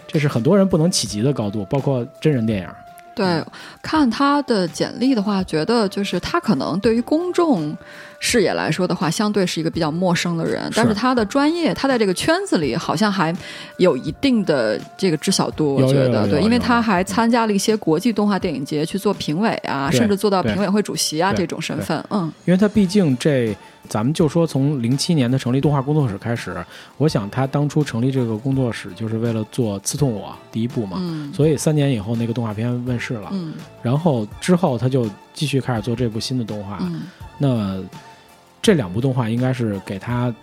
[0.06, 2.68] 这是很多人不能企及的高度，包括真人电影。
[3.16, 3.42] 对，
[3.81, 7.74] 看他的简历的话，觉得就是他可能对于公众
[8.20, 13.35] 视野来说的话，相对是一个比较陌生的人，但是他的专业，他在这个圈子里好像还
[13.79, 22.31] 有一定的这个知晓度，我觉得对，因为他还参加了一些国际动画电影节去做评委啊，甚至做到评委会主席啊这种身份，嗯。
[22.44, 26.57] 因为他毕竟这，咱们就说从零七年的成立动画工作室开始，
[26.99, 31.33] 我想他当初成立这个工作室就是为了做《刺痛我》第一部嘛，嗯。
[31.33, 33.55] 所以三年以后那个动画片问世了，嗯。
[33.83, 36.79] 然后之后他就继续开始做这部新的动画。
[36.83, 37.03] 嗯。
[37.38, 37.83] 那
[38.61, 40.35] 这两部动画应该是给他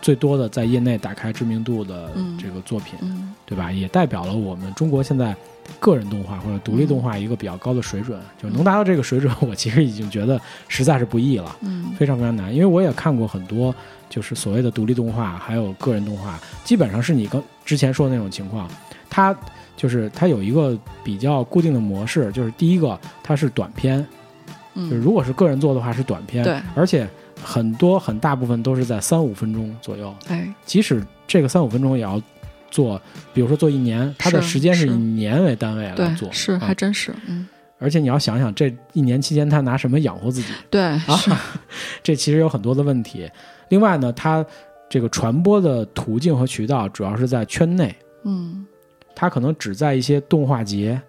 [0.00, 2.38] 最多的在业内打开知名度的嗯。
[2.38, 3.34] 这个作品，嗯。
[3.46, 3.70] 对吧？
[3.70, 5.36] 也代表了我们中国现在
[5.80, 11.56] 个人动画或者独立动画一个比较高的水准，就能达到这个水准，我其实已经觉得实在是不易了。
[11.60, 11.92] 嗯。
[11.98, 13.74] 非常非常难，因为我也看过很多，
[14.10, 18.68] 就是所谓的独立动画，还有个人动画，基本上是你刚之前说的那种情况，
[19.08, 19.36] 它
[19.76, 24.04] 就是它有一个比较固定的模式，就是第一个它是短片，
[24.74, 27.08] 就是嗯，如果是个人做的话是短片，对，而且
[27.42, 32.20] 很多很大部分都是在三五分钟左右，哎，即使这个三五分钟也要
[32.74, 33.00] 做，
[33.32, 37.46] 比如说做一年，它的时间是是以年为单位来做，，是啊还真是，嗯，
[37.78, 41.00] 而且你要想想这一年期间他拿什么养活自己对，啊，
[42.02, 43.30] 这其实有很多的问题。
[43.68, 44.44] 另外呢，它
[44.90, 48.66] 这个传播的途径和渠道主要是在圈内，嗯。
[49.16, 51.00] 它可能只在一些动画节，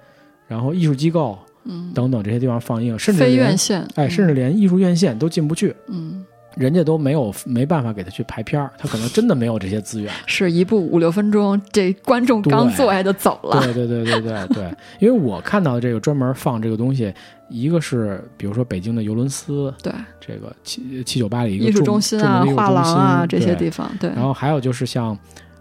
[0.48, 6.24] 然后艺术机构嗯，等等这些地方放映，甚至非连院线，哎，嗯甚至连艺术院线都进不去，嗯，
[6.56, 10.14] 人家都没有没办法给他去排片儿，他可能真的没有这些资源。
[10.26, 17.14] 是一部五六分钟，这观众刚坐下就走了，对对对对对对，因为我看到的这个专门放这个东西，
[17.50, 25.18] 一个是比如说北京的尤伦斯，对，这个七七九八里一个艺术中心啊画廊啊这些地方，对，然后还有就是像，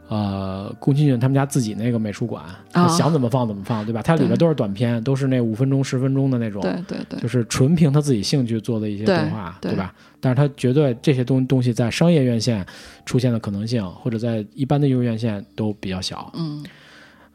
[0.09, 4.03] 呃，宫崎骏他们家自己那个美术馆，他啊想怎么放怎么放，对吧？
[4.03, 9.95] 它里边都是短片，都是那五分钟、十分钟的那种，对对对，就是纯凭他自己兴趣做的一些动画，对吧？
[10.21, 12.65] 但是他绝对这些东东西在商业院线
[13.07, 16.31] 出现的可能性，或者在一般的艺术院线都比较小。
[16.35, 16.65] 嗯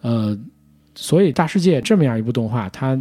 [0.01, 0.37] 呃，
[0.95, 2.97] 所以《大世界》这么样一部动画，它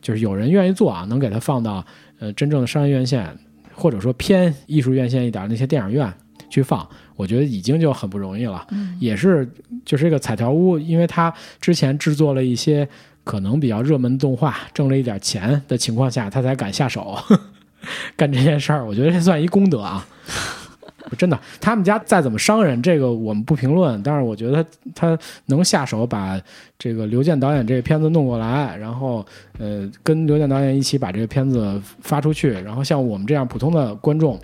[0.00, 1.84] 就是有人愿意做啊，能给它放到
[2.20, 3.28] 呃真正的商业院线，
[3.74, 6.12] 或者说偏艺术院线一点那些电影院
[6.48, 8.66] 去放，我觉得已经就很不容易了。
[8.70, 9.48] 嗯也是
[9.84, 12.88] 就是这个彩条屋，因为他之前制作了一些
[13.24, 17.16] 可能比较热门动画，挣了一点钱的情况下，他才敢下手
[18.16, 18.86] 干这件事儿。
[18.86, 20.06] 我觉得这算一功德啊。
[21.16, 24.02] 真的，他们家再怎么商人，这个我们不评论。
[24.02, 24.62] 但是我觉得
[24.94, 26.38] 他他能下手把
[26.78, 29.24] 这个刘健导演这个片子弄过来，然后
[29.58, 34.38] 呃跟刘健导演一起把这个片子发出去，然后像我们这样普通的观众，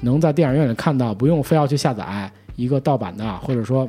[0.00, 3.88] 能在电影院里看到，不用非要去下载一个盗版的，或者说，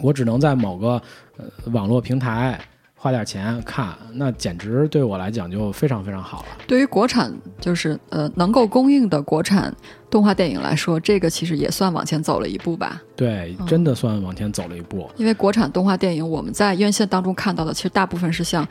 [0.00, 1.00] 我只能在某个
[1.36, 2.58] 呃网络平台
[2.94, 6.46] 花点钱看，那简直对我来讲就非常非常好了。
[6.66, 9.74] 对于国产就是呃能够供应的国产
[10.08, 13.02] 动画电影来说，这个其实也算往前走了一步吧。
[13.16, 15.10] 对，嗯真的算往前走了一步。
[15.16, 18.64] 因为国产动画电影我们在院线当中看到的，其实大部分是像《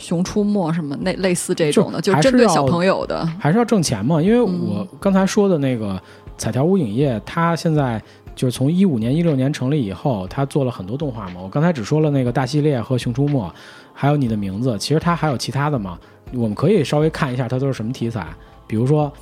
[0.00, 3.24] 熊出没》什么那类似这种的，就就针对小朋友的。
[3.38, 6.00] 还是要挣钱嘛，因为嗯我刚才说的那个
[6.36, 8.02] 彩条屋影业，它现在
[8.34, 11.40] 就是从一五年、一六年成立以后，它做了很多动画嘛。
[11.42, 13.52] 我刚才只说了那个大系列和熊出没，
[13.92, 15.98] 还有你的名字，其实它还有其他的嘛。
[16.32, 18.26] 我们可以稍微看一下它都是什么题材，
[18.66, 19.12] 比如说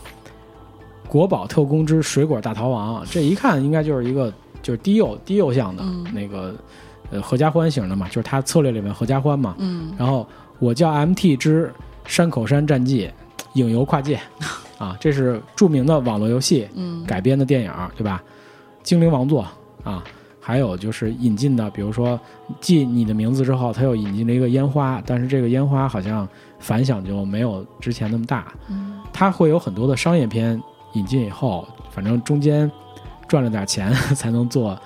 [1.11, 6.55] 《国宝特工之水果大逃亡》，这一看应该就是一个就是低幼低幼向的、嗯那个
[7.11, 9.55] 呃合家欢型的嘛，就是它策略里面合家欢嘛。
[9.59, 10.27] 嗯然后
[10.59, 11.73] 我叫 MT 之
[12.07, 13.11] 山口山战记，
[13.55, 14.19] 影游跨界，
[14.79, 18.23] 啊，这是著名的网络游戏嗯改编的电影，对吧？
[18.83, 19.47] 精灵王座
[19.85, 20.03] 啊，
[20.41, 22.19] 还有就是引进的，比如说
[22.61, 26.27] 继你的名字之后，它又引进了一个烟花，但是这个烟花好像
[26.59, 28.53] 反响就没有之前那么大。
[28.69, 30.61] 嗯它会有很多的商业片
[30.93, 32.71] 引进以后，反正中间
[33.27, 34.79] 赚了点钱 才能做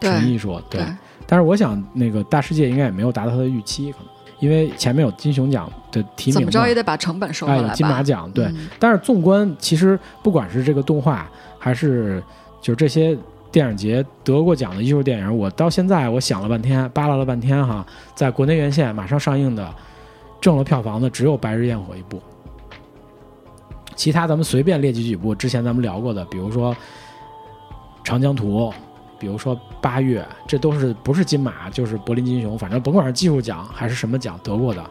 [0.00, 0.80] 纯艺术，对。
[0.80, 0.86] 对
[1.26, 4.06] 但是我想，那个大世界应该也没有达到他的预期，可能
[4.40, 7.68] 因为前面有金熊奖的提名嘛，怎么着也得把成本收回哎，来吧。
[7.68, 8.46] 有金马奖，对。
[8.46, 12.22] 嗯但是纵观，其实不管是这个动画，还是
[12.60, 13.16] 就是这些
[13.50, 19.74] 电影节得过奖的艺术电影，我到现在我想了半天，扒拉了半天哈，在国内院线马上上映的，
[20.40, 22.20] 挣了票房的只有《白日焰火》一部。
[23.94, 26.74] 其他咱们随便列举几部，之前咱们聊过的，比如说
[28.02, 28.58] 《长江图》，
[29.24, 34.84] 比如说《八月》，这都是不是金马就是柏林金熊，反正甭管是技术奖还是什么奖得过的，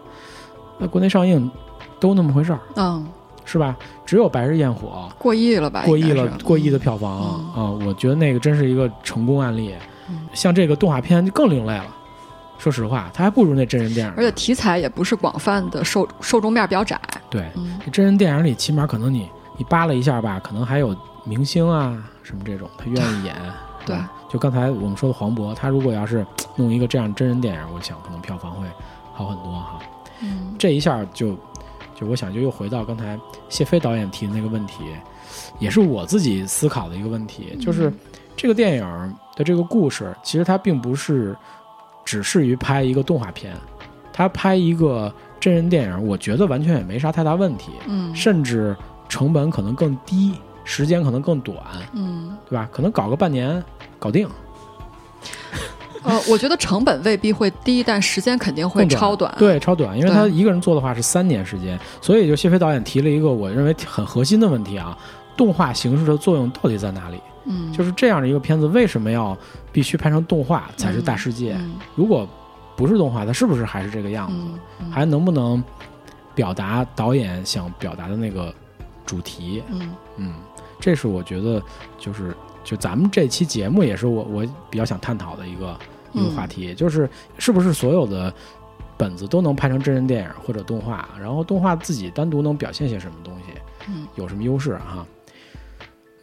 [0.80, 1.52] 那国内上映
[2.00, 3.06] 都那么回事儿，嗯，
[3.46, 3.78] 是吧？
[4.08, 7.72] 只有《白日焰火过亿了吧？》过亿了过亿的票房嗯啊！
[7.86, 9.76] 我觉得那个真是一个成功案例。
[10.10, 11.96] 嗯像这个动画片就更另类了，
[12.58, 14.14] 说实话，它还不如那真人电影。
[14.18, 17.00] 而且题材也不是广泛的受受众面比较窄。
[17.30, 23.36] 对，嗯真人电影里起码可能你你扒拉一下吧，可能还有明星啊什么这种，他愿意演。
[23.86, 23.98] 对
[24.34, 28.66] 就刚才我们说的黄渤，他如果要是弄一个这样真人电影，我想可能票房会
[29.14, 29.78] 好很多哈。
[30.24, 31.38] 嗯这一下就
[31.94, 34.86] 就我想就又回到刚才谢飞导演提的那个问题，
[35.60, 38.00] 也是我自己思考的一个问题，就是嗯
[38.36, 41.38] 这个电影的这个故事，其实它并不是
[42.04, 43.56] 只适于拍一个动画片，
[44.12, 48.76] 它拍一个真人电影，我觉得完全也没啥太大问题，嗯甚至
[49.08, 51.58] 成本可能更低，时间可能更短，
[51.94, 52.68] 嗯对吧？
[52.72, 53.64] 可能搞个半年
[54.04, 54.28] 搞定，
[56.04, 64.98] 呃，我觉得成本未必会低，但时间肯定会超短。，对，超短，因为他一个人做的话是三年时间，所以就谢飞导演提了一个我认为很核心的问题啊，
[65.38, 67.18] 动画形式的作用到底在哪里？
[67.46, 69.38] 嗯，就是这样的一个片子，为什么要
[69.72, 71.56] 必须拍成动画才是大世界？
[71.58, 72.28] 嗯如果
[72.76, 74.36] 不是动画，它是不是还是这个样子？
[74.92, 75.64] 还能不能
[76.36, 78.54] 表达导演想表达的那个
[79.06, 79.64] 主题？
[79.72, 80.34] 嗯嗯，
[80.80, 81.64] 这是我觉得
[81.98, 85.78] 就是就咱们这期节目也是我我比较想探讨的一个
[86.14, 88.34] 一个嗯话题，就是是不是所有的
[88.98, 93.54] 本子都能拍成真人电影或者动画，然后动画自己单独能表现些什么东西，
[93.90, 95.06] 嗯，有什么优势哈？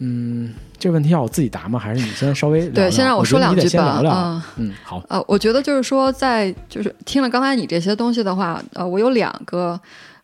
[0.03, 1.79] 嗯，这个问题要我自己答吗？
[1.79, 4.01] 还是你先稍微对，先让我说两句吧。
[4.03, 9.79] 嗯嗯，好，呃，我觉得就是说在，就是听了刚才你这些东西的话，呃，我有两个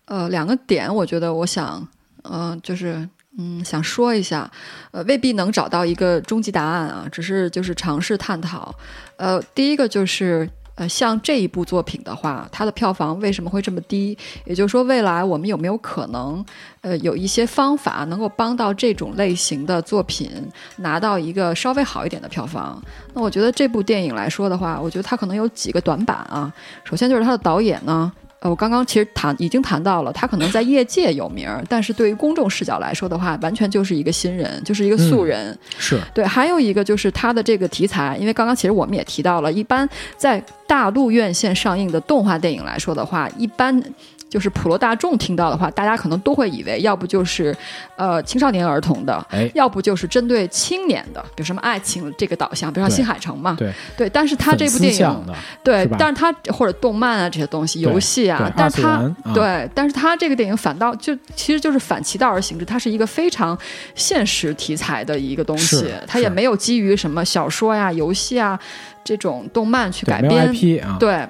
[0.07, 1.87] 呃两个点，我觉得我想，
[2.23, 3.07] 呃，就是
[3.39, 4.51] 嗯想说一下，
[4.91, 8.75] 呃，未必能找到一个终极答案啊，只是就是尝试探讨。
[9.17, 10.49] 呃，第一个就是。
[10.79, 14.15] 呃，像这一部作品的话，它的票房为什么会这么低？
[14.45, 16.45] 也就是说，未来我们有没有可能，
[16.83, 20.31] 呃，有一些方法能够帮到这种类型的作品
[20.77, 22.79] 拿到一个稍微好一点的票房？
[23.15, 26.53] 那我觉得这部电影来说的话，我觉得它可能有几个短板啊。
[26.85, 35.59] 首先就是它的导演呢，呃，我刚刚其实谈已经谈到了，他可能在业界有名儿，但是对于公众视角来说的话，完全就是一个新人，就是一个素人。
[35.79, 43.83] 是对，还有一个就是他的这个题材，因为刚刚其实我们也提到了，一般在大陆院线上映的动画电影来说的话，一般。
[44.29, 47.57] 就是普罗大众听到的话，大家可能都会以为，要不就是，
[47.97, 54.11] 呃，青少年儿童的，哎，要不就是针对青年的，比如什么爱情这个导向，比如说对新海诚嘛，对对。
[54.11, 55.25] 但是他这部电影，
[55.63, 63.57] 对是，但是他或者动漫啊这些东西，游戏啊，但是他对，但是他这个电影反倒就其实就是反其道而行之，它是一个非常
[63.95, 68.59] 现实题材的一个东西，它也没有基于什么小说呀、游戏啊
[69.05, 70.53] 这种动漫去改编
[70.99, 71.27] 对。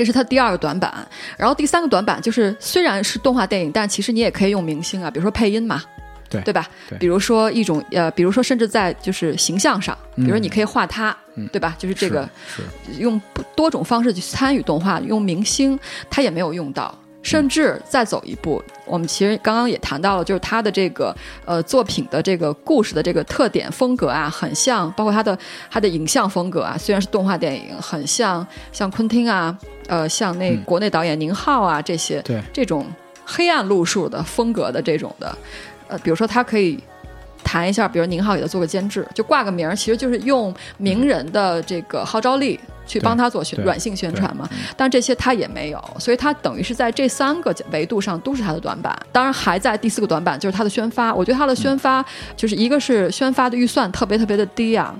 [0.00, 5.82] 这是他第二个短板，然后第三个短板就是，虽然是动画电影，但其实你也可以用明星啊，比如说配音嘛，
[6.30, 6.66] 对对吧？
[6.88, 11.76] 对比如说一种呃，比如说甚至在就是形象上，比如说嗯你可以画他，嗯对吧？
[11.78, 12.26] 就是这个
[12.98, 13.20] 用
[13.54, 16.94] 多种方式去参与动画，用明星他也没有用到。
[17.22, 25.38] 甚至再走一步，我们其实刚刚也谈到了，就是他的这个呃作品的这个故事的这个特点风格啊，很像，包括他的
[25.70, 29.54] 他的影像风格啊，虽然是动画电影，很像像昆汀啊，
[29.90, 32.86] 呃，像那嗯国内导演宁浩啊这些，对这种
[33.24, 35.36] 黑暗路数的风格的这种的，
[35.88, 36.78] 呃，比如说他可以
[37.42, 44.48] 谈一下，比如宁浩给他做个监制，就挂个名儿，其实就是用名人的这个号召力去帮他做宣软性宣传嘛。
[44.76, 48.96] 但这些他也没有，所以他等于是在这三个维度上都是他的短板。
[49.10, 52.04] 当然还在第四个短板就是他的宣发，我觉得他的宣发
[52.36, 54.94] 就是一个是宣发的预算特别特别的低啊。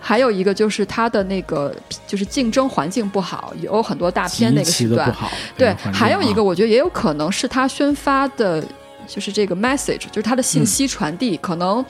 [0.00, 1.74] 还有一个就是他的那个，
[2.06, 5.14] 就是竞争环境不好，有很多大片那个时段。
[5.56, 8.64] 对还有一个，啊我觉得也有可能是他宣发的，
[9.06, 11.84] 就是这个 message，就是他的信息传递、可能，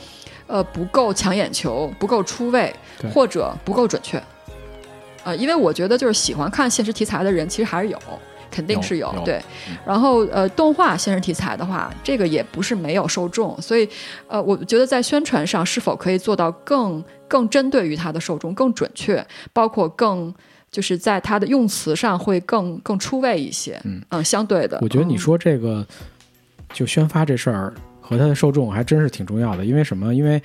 [0.46, 2.74] 呃，不够抢眼球，不够出位，
[3.14, 4.20] 或者不够准确。
[5.22, 7.98] 呃，因为我觉得就是喜欢看现实题材的人，其实还是有，
[8.50, 9.76] 肯定是有有对嗯。
[9.86, 13.88] 然后呃，动画现实题材的话，这个也不是没有受众，所以
[14.28, 20.34] 呃，我觉得在宣传上是否可以做到更更针对于它的受众，更准确，包括更。
[20.72, 25.84] 就是在它的用词上会更更出位一些，嗯嗯相对的，我觉得你嗯说这个
[26.72, 30.14] 就宣发这事儿和它的受众还真是挺重要的，因为什么？
[30.14, 30.40] 因为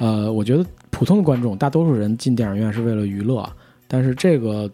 [0.00, 3.48] 呃，我觉得普通的观众，大多数人进电影院是为了娱乐，
[3.86, 4.68] 但是这个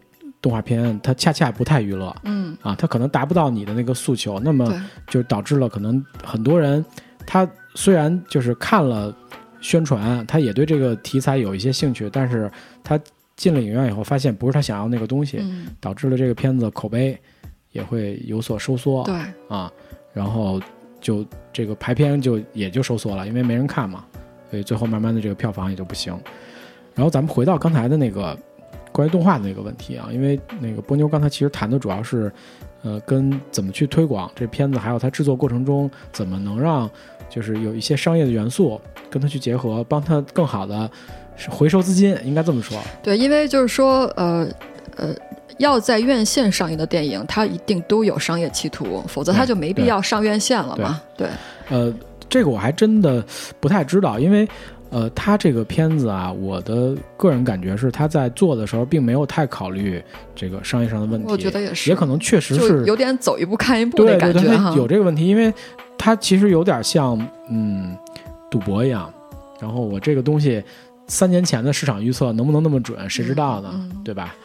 [0.46, 2.14] 动画片它恰恰不太娱乐。
[2.22, 6.84] 嗯，啊，它可能达不到你的那个诉求，那么，就导致了可能很多人
[7.26, 9.12] 他虽然就是看了
[9.60, 12.48] 宣传，他也对这个题材有一些兴趣，但是
[12.84, 12.96] 他
[13.34, 17.18] 进了影院以后发现不是他想要那个东西，嗯，导致了这个片子口碑
[17.72, 19.02] 也会有所收缩。
[19.02, 19.16] 对，
[19.48, 19.68] 啊，
[20.12, 20.60] 然后
[21.00, 24.04] 就这个排片就也就收缩了，因为没人看嘛，
[24.48, 26.16] 所以最后慢慢的这个票房也就不行。
[26.94, 28.38] 然后咱们回到刚才的那个
[28.96, 32.32] 关于动画的那个问题啊，因为那个波妞刚才其实谈的主要是，
[32.82, 36.90] 呃，跟怎么去推广这片子，还有它制作过程中怎么能让
[37.28, 38.80] 就是有一些商业的元素
[39.10, 40.90] 跟它去结合，帮它更好的
[41.50, 42.78] 回收资金，应该这么说。
[43.02, 44.48] 对，因为就是说，呃
[44.96, 45.14] 呃，
[45.58, 51.02] 要在院线上映的电影，它一定都有商业企图，否则它就没必要上院线了嘛。
[51.18, 51.28] 对，
[51.68, 51.92] 呃，
[52.30, 53.22] 这个我还真的
[53.60, 54.48] 不太知道，因为
[54.90, 60.02] 呃，他这个片子啊，我的个人感觉是他在做的时候并没有太考虑
[60.34, 64.74] 这个商业上的问题，我觉得也是，也可能确实是有点走一步看一步的对对对，感觉哈。
[64.76, 65.52] 有这个问题，因为
[65.98, 67.18] 他其实有点像
[67.50, 67.96] 嗯
[68.48, 69.12] 赌博一样，
[69.60, 70.62] 然后我这个东西
[71.08, 73.70] 三年前的市场预测能不能那么准，谁知道呢？
[73.74, 74.36] 嗯嗯对吧？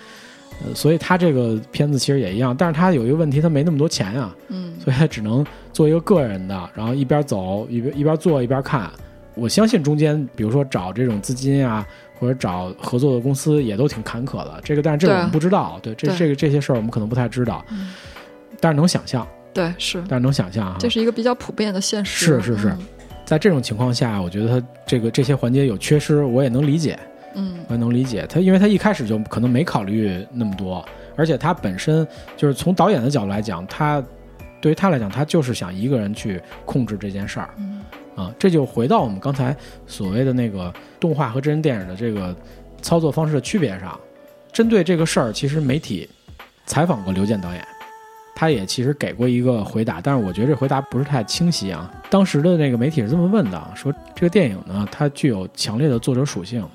[0.65, 8.89] 呃，所以他这个片子其实也一样，但是他有一个问题，他没那么多钱啊，嗯，所以他只能做一个个人的，然后一边走一边一边做一边看。
[9.33, 11.87] 我相信中间，比如说找这种资金啊，
[12.19, 14.59] 或者找合作的公司也都挺坎坷的。
[14.63, 17.63] 这个，但是这个我们不知道，对这对这个这些事儿我们可能不太知道，
[18.59, 20.75] 但是能想象，对，是，但是能想象啊。
[20.79, 22.25] 这是一个比较普遍的现实。
[22.25, 22.79] 是是是嗯
[23.23, 26.99] 在这种情况下，我觉得他这个这些环节有缺失，我也能理解，
[27.33, 30.83] 嗯我也能理解他，因为他一开始就可能没考虑那么多，
[31.15, 32.05] 而且他本身
[32.35, 34.03] 就是从导演的角度来讲，他
[34.59, 37.49] 对于他来讲，他就是想一个人去控制这件事儿。
[37.57, 37.81] 嗯
[38.21, 39.55] 啊，这就回到我们刚才
[39.87, 42.35] 所谓的那个动画和真人电影的这个
[42.81, 43.99] 操作方式的区别上。
[44.51, 46.07] 针对这个事儿，其实媒体
[46.65, 47.67] 采访过刘健导演，
[48.35, 51.91] 他也其实给过一个回答，但是我觉得这回答不是太清晰啊。
[52.09, 56.67] 当时的那个媒体是这么问的，说这个电影呢，它具有强烈的作者属性，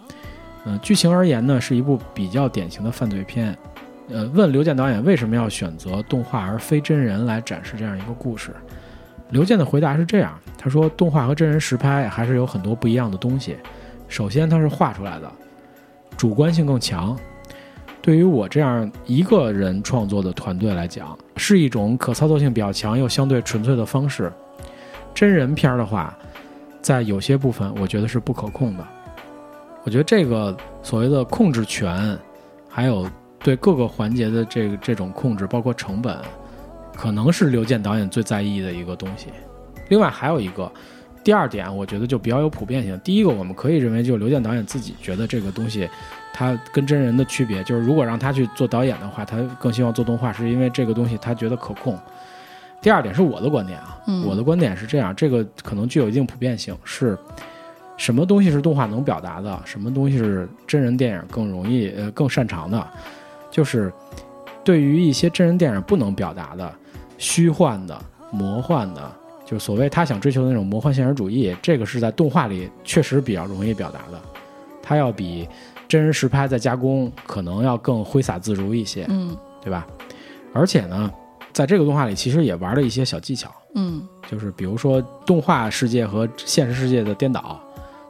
[0.64, 3.56] 嗯、剧情而言呢，是一部比较典型的犯罪片。
[4.08, 8.52] 呃，问刘健导演为什么要选择动画而非真人来展示这样一个故事？
[9.30, 13.56] 刘健的回答是这样，他说动画和真人实拍还是有很多不一样的东西。
[14.08, 15.30] 首先，它是画出来的，
[16.16, 17.18] 主观性更强。
[18.00, 24.32] 对于我这样一个人创作的团队来讲，是一种可操作性比较强又相对纯粹的方式。
[25.12, 26.16] 真人片儿的话，
[26.80, 28.86] 在有些部分我觉得是不可控的。
[29.82, 32.16] 我觉得这个所谓的控制权，
[32.68, 33.10] 还有
[33.40, 36.16] 对各个环节的这个这种控制，包括成本，
[36.96, 39.26] 可能是刘健导演最在意的一个东西。
[39.88, 40.70] 另外还有一个，
[41.22, 42.98] 第二点，我觉得就比较有普遍性。
[43.04, 45.88] 第一个，我们可以认为，就是刘健导演自己觉得这个东西，
[46.32, 51.96] 他跟真人的区别，就是如果让他去做导演的话，他更希望做动画，是因为这个东西他觉得可控。
[52.82, 57.18] 第二点是我的观点啊，嗯我的观点是这样，这个可能具有一定普遍性，是
[57.96, 62.86] 什么东西是动画能表达的，什么东西是真人电影更容易呃更擅长的，
[63.50, 63.92] 就是
[64.62, 66.72] 对于一些真人电影不能表达的
[67.18, 67.98] 虚幻的、
[68.30, 69.12] 魔幻的，
[69.44, 74.20] 就是所谓他想追求的那种魔幻现实主义，这个是在动画里确实比较容易表达的，
[74.82, 75.48] 它要比
[75.88, 79.86] 真人实拍再加工可能要更挥洒自如一些，嗯对吧？
[80.52, 81.10] 而且呢，
[81.52, 83.50] 在这个动画里其实也玩了一些小技巧。
[83.74, 87.60] 嗯就是比如说动画世界和现实世界的颠倒，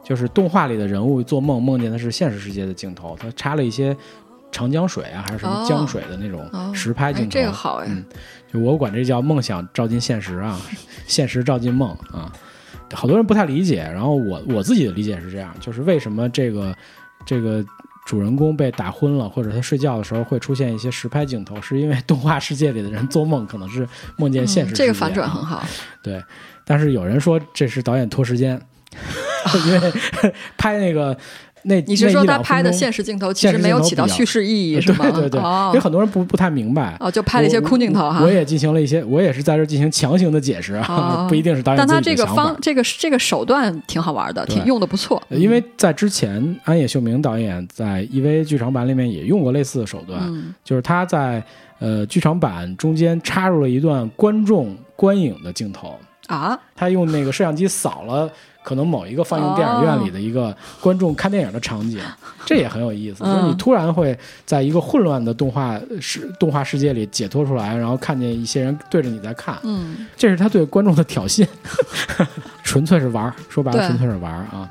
[0.01, 3.95] 就是动画里的人物做梦梦见的是现实世界的镜头，他插了一些
[4.51, 7.31] 长江水啊还是什么哦江水的那种实拍镜头。
[7.31, 8.03] 这个好哎嗯，
[8.51, 10.59] 就我管这叫梦想照进现实啊，
[11.05, 12.31] 现实照进梦啊。
[12.93, 16.73] 好多人不太理解，然后我我自己的理解是这样，就是为什么这个
[17.25, 17.63] 这个
[18.05, 23.85] 主人公被打昏了，或者他睡觉的时候会出现一些实拍镜头，是因为动画世界里的人做梦可能是
[24.15, 25.65] 梦见现实这个反转很好。
[26.01, 26.23] 对，
[26.63, 28.57] 但是有人说这是导演拖时间，
[29.67, 29.93] 因为
[30.57, 31.17] 拍那个
[31.67, 34.99] 那你是说他拍的现现实镜头其实实没有起到叙事意义是吗？
[35.11, 36.95] 对对对，因为很多人不不太明白。
[36.99, 38.19] 哦，就拍了一些空镜头哈。
[38.21, 40.81] 我我也进行了一些，我也是在这进行强行的解释
[41.27, 42.57] 不一定是导演的想法这个方。
[42.61, 45.21] 这个这个手段挺好玩的，挺用的不错。
[45.29, 51.43] 呃因为在之前，安野秀明导演在 EVA 剧场版里面也用过类似的手段，嗯就是他在
[51.79, 55.95] 呃剧场版中间插入了一段观众观影的镜头，
[56.27, 58.29] 啊，他用那个摄像机扫了
[58.67, 62.01] 可能某一个放映电影院里的一个观众看电影的场景，
[62.45, 63.23] 这也很有意思。
[63.23, 71.47] 嗯就是你突然会在一个混乱的动画世动画世界里解脱出来，然后看见一些人对着你在看，嗯这是他对观众的挑衅，
[72.63, 74.69] 纯粹是玩儿，说白了纯粹是玩儿啊。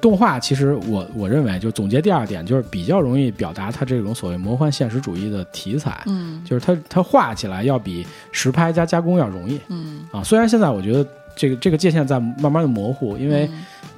[0.00, 9.60] 动画其实我我认为就总结第二点，就是比较容易表达它这种所谓魔幻现实主义的题材，嗯就是它它画起来要比实拍加加工要容易。
[9.68, 13.48] 嗯，啊，虽然现在我觉得这个这个界限在慢慢的模糊，因为、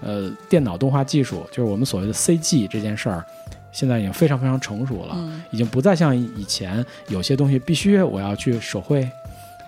[0.01, 3.25] 呃，电脑动画技术就是我们所谓的 CG 这件事儿，
[3.73, 9.09] 现在已经非常非常成熟了，嗯已经不再像以前有些东西必须我要去手绘，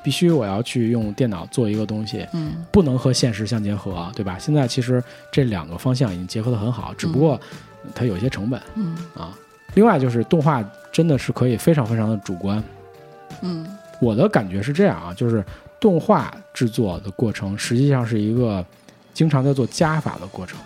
[0.03, 4.39] 必须我要去用电脑做一个东西，嗯不能和现实相结合，对吧？
[4.39, 5.03] 现在其实
[5.33, 7.41] 这两个方向已经结合得很好，只不过
[7.95, 9.37] 它有一些成本嗯啊。
[9.75, 12.63] 另外就是动画真的是可以非常非常的主观，
[13.43, 13.67] 嗯
[14.01, 15.45] 我的感觉是这样啊，就是
[15.81, 18.65] 动画制作的过程实际上是一个
[19.13, 20.59] 经常在做加法的过程，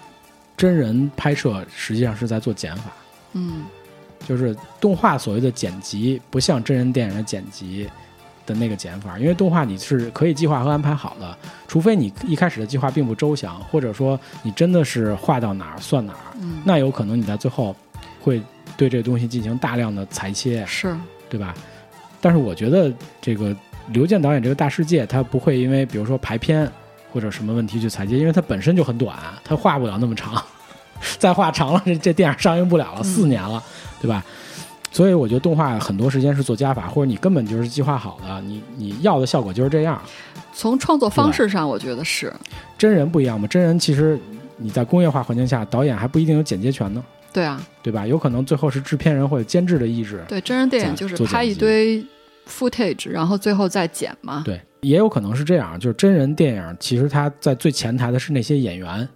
[0.57, 2.91] 真人拍摄实际上是在做减法。
[3.33, 3.65] 嗯
[4.29, 7.89] 就是动画所谓的剪辑，不像真人电影的剪辑
[8.45, 11.37] 的那个减法，因为动画你是可以计划和安排好的，
[11.67, 17.75] 除非你一开始的计划并不周详，或者说你真的是画到哪儿算哪儿，嗯，那有可能你在最后
[18.21, 18.43] 会
[18.77, 20.95] 对这个东西进行大量的裁切，是
[21.31, 21.55] 对吧？
[22.21, 22.93] 但是我觉得
[23.23, 23.57] 这个
[23.93, 26.71] 刘健导演这个大世界，他不会因为比如说排片
[27.13, 30.43] 或者什么问题去裁切，因为它本身就很短，它画不了那么长，
[31.19, 33.63] 再画长了这这电影上映不了了，嗯四年了，
[34.01, 34.25] 对吧？
[34.93, 40.01] 所以我觉得动画很多时间是做加法，或者你根本就是计划好的，你你要的效果就是这样。
[40.53, 42.33] 从创作方式上，我觉得是
[42.77, 44.19] 真人不一样嘛，真人其实
[44.57, 47.03] 你在工业化环境下，导演还不一定有剪接权呢。
[47.33, 48.05] 对啊，对吧？
[48.07, 50.25] 有可能最后是制片人或者监制的意志。
[50.29, 52.05] 对，真人电影就是拍一堆
[52.51, 54.43] footage，然后最后再剪嘛。
[54.45, 59.09] 对，也有可能是这样，就是真人电影其实它在最前台的是那些演员，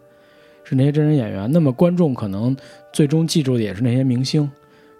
[0.63, 1.51] 是那些真人演员。
[1.51, 2.57] 那么观众可能
[2.93, 4.51] 最终记住的也是那些明星，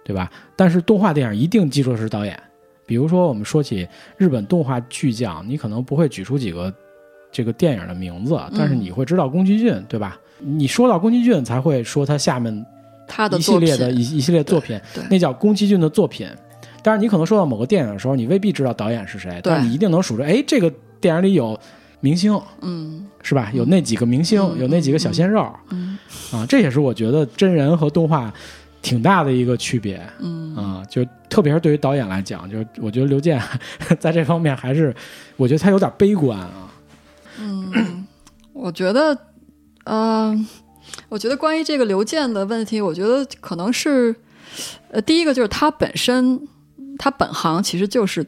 [0.03, 0.29] 对吧？
[0.55, 2.39] 但是动画电影一定记住的是导演。
[2.85, 6.71] 比如说我们说起日本动画巨匠，你可能不会举出几个
[7.31, 10.19] 这个电影的名字，但是你会知道宫崎骏，对吧？
[10.39, 12.65] 你说到宫崎骏，才会说他下面
[13.07, 14.79] 他的一系列的一一系列作品，
[15.09, 16.29] 那叫宫崎骏的作品。
[16.85, 20.71] 但是你可能说到某个电影的时候，你未必知道导演是谁，但是你一定能数着，哎，这个
[21.01, 21.59] 电影里有
[21.99, 23.49] 明星，嗯，是吧？
[23.55, 25.97] 有那几个明星，有那几个小鲜肉，嗯，
[26.31, 28.31] 啊，这也是我觉得真人和动画
[28.83, 33.41] 挺大的一个区别，嗯，啊，就特别是对于导演来讲，就是我觉得刘健
[33.99, 34.95] 在这方面还是，
[35.37, 36.71] 我觉得他有点悲观啊，
[37.39, 38.05] 嗯，
[38.53, 39.17] 我觉得。
[39.87, 40.47] 嗯，
[41.09, 44.15] 我觉得关于这个刘健的问题，我觉得可能是，
[44.89, 46.41] 呃，第一个就是他本身，
[46.97, 48.25] 他本行其实就是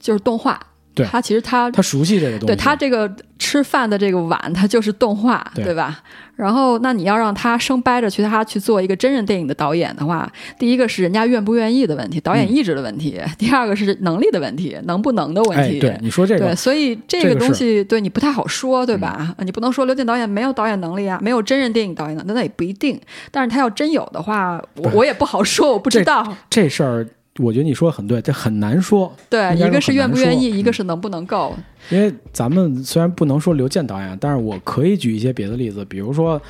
[0.00, 0.60] 就是动画。
[0.94, 3.08] 对他其实他他熟悉这个东西，对他这个
[3.38, 6.00] 吃饭的这个碗，他就是动画，对吧？
[6.34, 15.78] 然后那你要让他生掰着去他去做一个真人电影的导演的话，第一个是人家愿不愿意的问题，导演意志的问题；第二个是能力的问题，能不能的问题。
[15.78, 19.32] 对，你说这个，对，所以这个东西对你不太好说，对吧？
[19.44, 23.00] 你不能说刘健导演没有导演能力啊，没有真人电影导演能力，那也不一定。
[23.30, 27.06] 但是他要真有的话，我我也不好说，我不知道这事儿。
[27.38, 29.12] 我觉得你说的很对，这很难说。
[29.30, 31.56] 对，一个是愿不愿意，一个是能不能够。
[31.90, 36.40] 因为咱们虽然不能说刘健导演，但是我可以举一些别的例子，比如说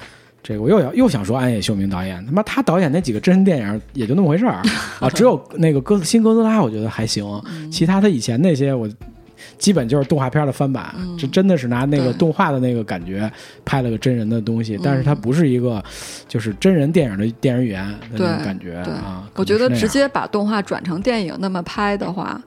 [0.42, 4.62] 这个我又要又想说安野秀明导演，他妈他导演那几个真人电影也就那么回事儿
[5.00, 7.24] 啊，只有那个哥新哥斯拉我觉得还行，
[7.70, 8.88] 其他他以前那些我。
[9.58, 13.30] 基本就是动画片的翻版，这真的是拿那个动画的那个感觉
[13.64, 15.82] 拍了个真人的东西，但是它不是一个
[16.28, 19.28] 就是真人电影的电影语言那种感觉啊。
[19.34, 22.40] 我觉得直接把动画转成电影那么拍的话，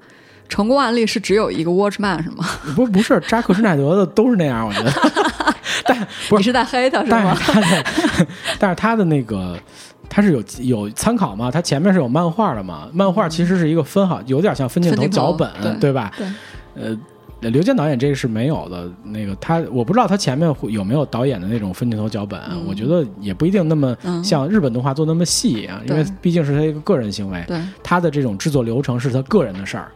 [0.47, 2.45] 成功案例是只有一个 Watchman 是吗？
[2.75, 4.91] 不不是扎克施耐德的都是那样，我觉得。
[5.85, 5.97] 但
[6.29, 7.35] 不是你是在黑他是吗？
[7.35, 8.27] 但是他的
[8.59, 9.57] 但是他的那个
[10.09, 11.49] 他是有有参考嘛？
[11.49, 12.87] 他前面是有漫画的嘛？
[12.93, 15.49] 漫画其实是一个分好，有点像分镜头脚本，
[15.79, 16.11] 对吧？
[16.17, 16.27] 对。
[16.75, 16.97] 呃，
[17.49, 18.87] 刘健导演这个是没有的。
[19.03, 22.39] 那个他，我不知道他前面有没有导演的那种分镜头脚本。
[22.67, 27.43] 我觉得也不一定那么像日本动画做那么细啊，因为毕竟是他一个个人行为。
[27.47, 29.91] 对，他的这种制作流程是他个人的事儿，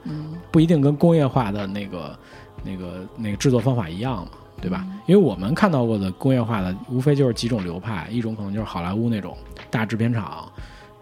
[0.51, 2.17] 不一定跟工业化的那个、
[2.63, 4.83] 那个、那个制作方法一样嘛，对吧？
[5.05, 9.37] 因为我们看到过的工业化的，无非就是几种流派，一种可能就是好莱坞那种
[9.69, 10.51] 大制片厂，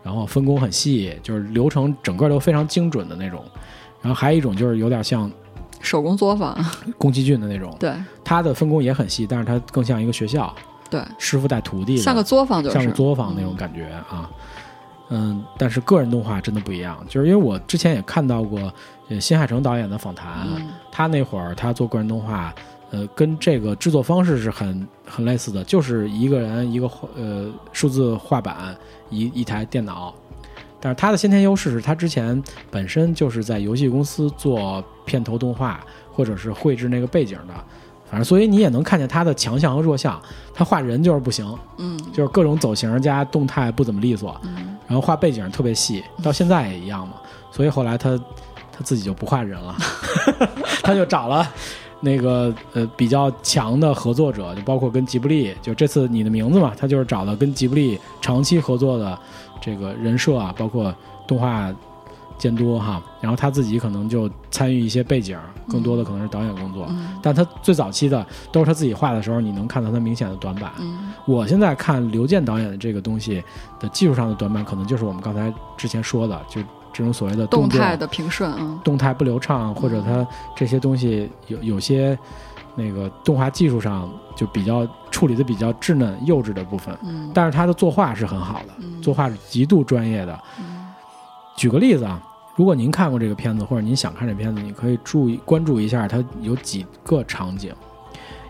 [0.03, 3.41] 然后分工很细，就是流程整个都非常精准的那种。
[4.01, 5.31] 然后还有一种就是有点像。
[5.83, 6.57] 手工作坊，
[6.97, 10.51] 宫崎骏的那种，对，他的分工也很细，但是他更像一个学校，
[10.89, 14.31] 对，师傅带徒弟，像个作坊，像个作坊那种感觉啊。
[15.09, 18.73] 嗯，但是个人动画真的不一样，就是因为我之前也看到过
[19.19, 20.47] 新海诚导演的访谈，
[20.91, 22.51] 他那会儿他做个人动画，
[22.89, 28.75] 呃，跟这个制作方式是很很类似的，就是一个人一个呃数字画板，
[29.09, 30.15] 一一台电脑。
[30.85, 35.79] 但是他的先天优势是他之前本身就是在游戏公司做片头动画，
[36.11, 37.53] 或者是绘制那个背景的，
[38.11, 40.21] 反正所以你也能看见他的强项和弱项。
[40.53, 47.13] 他画人就是不行，嗯，就是各种走形加动态不怎么利索，嗯，然后画背景特别细，到现在也一样嘛。
[47.49, 48.17] 所以后来他
[48.69, 49.73] 他自己就不画人了，
[50.83, 51.49] 他就找了
[52.01, 59.17] 那个呃比较强的合作者，就包括跟吉布力，就这次你的名字嘛，他就是找了跟吉布力长期合作的。
[59.63, 60.93] 这个人设啊，包括
[61.25, 61.73] 动画
[62.37, 65.37] 监督哈，然后他自己可能就参与一些背景，
[65.69, 66.85] 更多的可能是导演工作。
[67.21, 70.71] 但他最早期的都是他自己画的时候，你能看到他明显的短板。
[71.25, 73.41] 我现在看刘健导演的这个东西
[73.79, 76.61] 的技术上的短板，可能就是我们刚才之前说的，就
[76.91, 82.17] 这种所谓的动态的平顺啊，动态不流畅，或者他这些东西有有些
[82.75, 84.09] 那个动画技术上。
[84.35, 90.39] 就比较处理的比较稚嫩幼稚的部分，嗯，但是他的作画是很好的，作画是极度专业的。
[91.55, 92.19] 举个例子啊，
[92.55, 97.71] 如果您看过这个片子，或者您想看这片子，你可以注意关注一下，它有几个场景。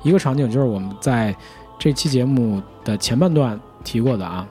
[0.03, 1.35] 一个场景就是我们在
[1.77, 4.47] 这期节目的前半段提过的啊，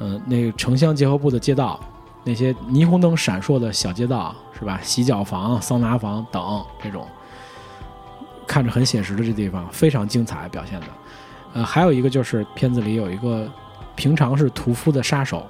[0.00, 1.78] 嗯，那个城乡结合部的街道，
[2.24, 4.80] 那些霓虹灯闪烁的小街道，是吧？
[4.82, 6.42] 洗脚房、桑拿房等
[6.82, 7.06] 这种。
[8.48, 10.86] 看着很写实的这地方非常精彩表现的，
[11.52, 13.46] 呃，还有一个就是片子里有一个
[13.94, 15.46] 平常是屠夫的杀手，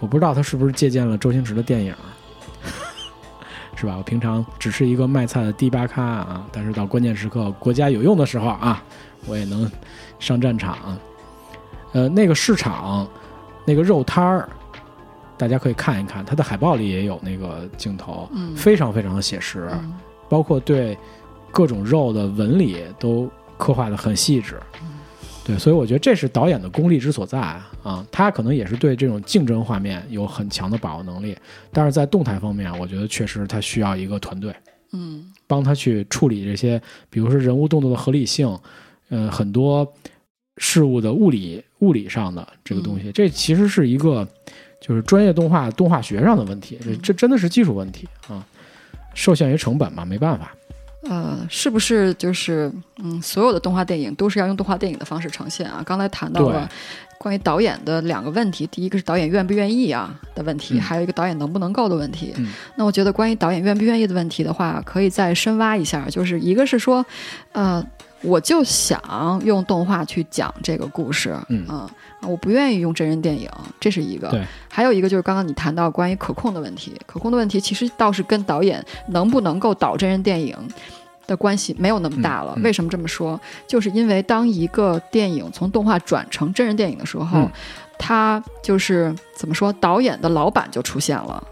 [0.00, 1.94] 我不知道他是不是借鉴了周星驰的电影，
[3.76, 3.94] 是吧？
[3.98, 8.82] 我平常只是一个卖菜的低八咖啊，但是到关键时刻国家有用的时候啊，
[9.26, 9.70] 我也能
[10.18, 10.98] 上战场。
[11.92, 13.08] 呃，那个市场，
[13.64, 14.48] 那个肉摊儿，
[15.36, 19.94] 大家可以看一看，它的海报里也有那个镜头，嗯非常非常的写实，嗯
[20.28, 20.96] 包括对
[21.52, 24.58] 各种肉的纹理都刻画的很细致。
[25.42, 27.40] 对，所以我觉得这是导演的功力之所在
[27.82, 31.36] 啊，他可能也是对这种竞争画面有很强的把握能力，
[31.72, 34.54] 但是在动态方面，我觉得确实他需要一个团队
[34.92, 38.56] 嗯帮他去处理这些，比如说人物动作的合理性，
[39.08, 39.90] 呃，很多
[40.58, 44.28] 事物的物理物理上的这个东西，这其实是一个
[44.78, 48.46] 就是专业动画动画学上的问题，这这真的是技术问题啊，
[49.14, 50.54] 受限于成本嘛，没办法。
[51.02, 52.70] 呃，是不是就是
[53.02, 55.82] 嗯，所有的动画电影都是要用动画电影的方式呈现啊？
[55.84, 56.68] 刚才谈到了
[57.18, 62.34] 关于导演的两个问题，第一个是导演愿不愿意啊的问题，嗯还有一个导演能不能够的问题。
[62.36, 67.04] 嗯那我觉得关于导演愿不愿意的问题的话，可以再深挖一下，就是一个是说，
[67.52, 67.84] 呃，
[68.22, 71.90] 我就想用动画去讲这个故事，嗯啊
[72.22, 73.48] 我不愿意用真人电影，
[73.80, 74.28] 这是一个。
[74.28, 80.54] 对，还有一个就是刚刚你谈到关于可控的问题，可控的问题其实倒是跟导演能不能够导真人电影
[81.26, 82.52] 的关系没有那么大了。
[82.56, 83.40] 嗯嗯为什么这么说？
[83.66, 87.50] 就是因为当一个电影从动画转成真人电影的时候，嗯
[87.98, 91.42] 它就是怎么说，导演的老板就出现了。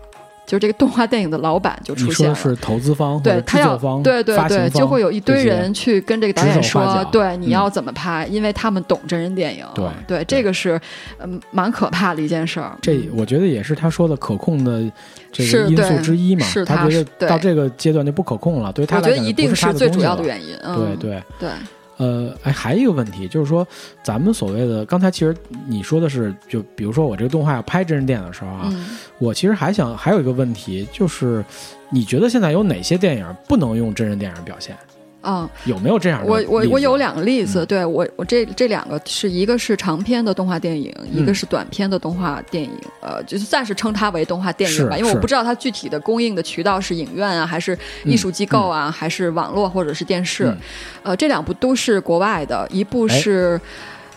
[0.49, 9.67] 就是这个动画电影的老板就出现了，是投资方对他要方、对对对，就会有一堆人去跟这个导演说对你嗯要怎么拍，因为他们懂真人电影。
[9.75, 10.81] 对对，这个是
[11.19, 12.77] 嗯蛮可怕的一件事儿。
[12.81, 14.83] 这我觉得也是他说的可控的
[15.31, 16.47] 这是个因素对之一嘛。
[16.47, 20.57] 是他觉得到这个阶段就不可控了，对他我觉得一定是最主要的原因。
[20.63, 21.51] 嗯、对对，对，
[21.99, 23.67] 呃，哎，还有一个问题就是说，
[24.03, 25.37] 咱们所谓的刚才其实
[25.67, 31.45] 你说的是，就比如说我这个动画要拍真人电影的时候啊，嗯我其实还想还有一个问题，就是
[31.91, 34.77] 你觉得现在有哪些电影不能用真人电影表现？
[35.23, 37.67] 嗯，有没有这样的我我我有两个例子，嗯。
[37.67, 50.59] 对我我这这两个是一个是长篇的动画电影，一个嗯是短篇的动画电影，呃，就是暂时称它为动画电影吧，因为我不知道它具体的供应的渠道是影院啊，还是艺术机构啊，还是网络或者是电视，嗯。
[51.03, 53.19] 呃，这两部都是国外的，一部哎。
[53.19, 53.61] 是，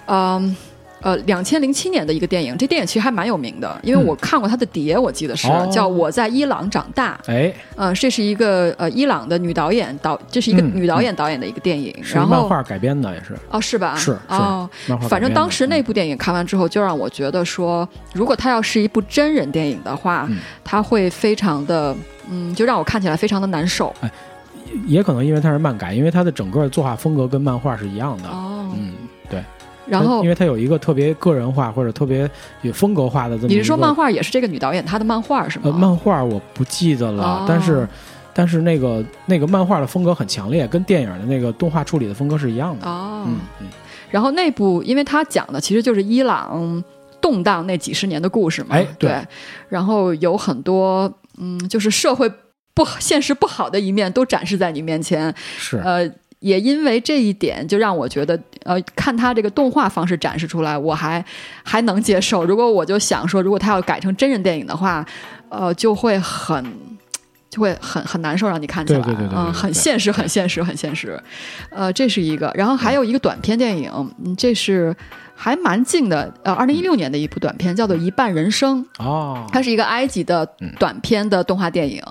[0.06, 0.16] 嗯。
[0.44, 0.56] 呃，
[1.26, 7.20] 两千零七年的一个电影，这电影其实还蛮有名的，因为嗯我看过它的碟，我记得是、哦叫《我在伊朗长大》。
[7.32, 11.92] 哎，呃，这是一个呃伊朗的女导演导，这是一个嗯女导演导演的一个电影。
[12.04, 13.96] 是然后漫画改编的也是，哦，是吧？
[13.96, 14.70] 是是哦。
[15.10, 21.96] 反正当时那嗯部电影看完之后，就让我觉得说，如果它要是一部真人电影的话，嗯它会非常的，
[22.30, 23.94] 嗯，就让我看起来非常的难受。
[24.88, 28.30] 也可能因为它是漫改，因为它的整个作画风格跟漫画是一样的。
[28.30, 28.94] 哦，嗯，
[29.30, 29.44] 对。
[29.86, 32.30] 然后因为它有一个特别个人化或者特别
[32.62, 33.48] 有风格化的这么。
[33.48, 35.66] 你是说漫画也是这个女导演她的漫画是吗？
[35.66, 37.88] 呃，漫画我不记得了，哦但是
[38.34, 42.88] 但是那个那个漫画的风格很强烈，跟电影的那个动画处理的风格是一样的。
[42.88, 43.68] 哦，嗯嗯，
[44.10, 46.84] 然后那部，因为它讲的其实就是伊朗
[47.20, 49.28] 动荡那几十年的故事嘛，哎对对，
[49.70, 52.32] 然后有很多嗯，就是社会
[52.74, 55.78] 不现实不好的一面都展示在你面前，是。
[55.78, 56.10] 呃，
[56.42, 61.24] 也因为这一点，就让我觉得，呃，看他这个动画方式展示出来，我还
[61.64, 62.44] 还能接受。
[62.44, 65.06] 如果我就想说，如果他要改成真人电影的话，
[65.50, 66.64] 呃，就会很。
[67.52, 71.22] 就会很很难受，让你看起来，对对对对对嗯，很现实，很现实，很现实，
[71.70, 73.92] 呃，这是一个，然后还有一个短片电影，
[74.24, 74.96] 嗯，这是
[75.36, 82.02] 还蛮近的，呃，二零一六年的一部短片，叫做《一半人生》，哦，它是一个埃及的嗯短片的动画电影，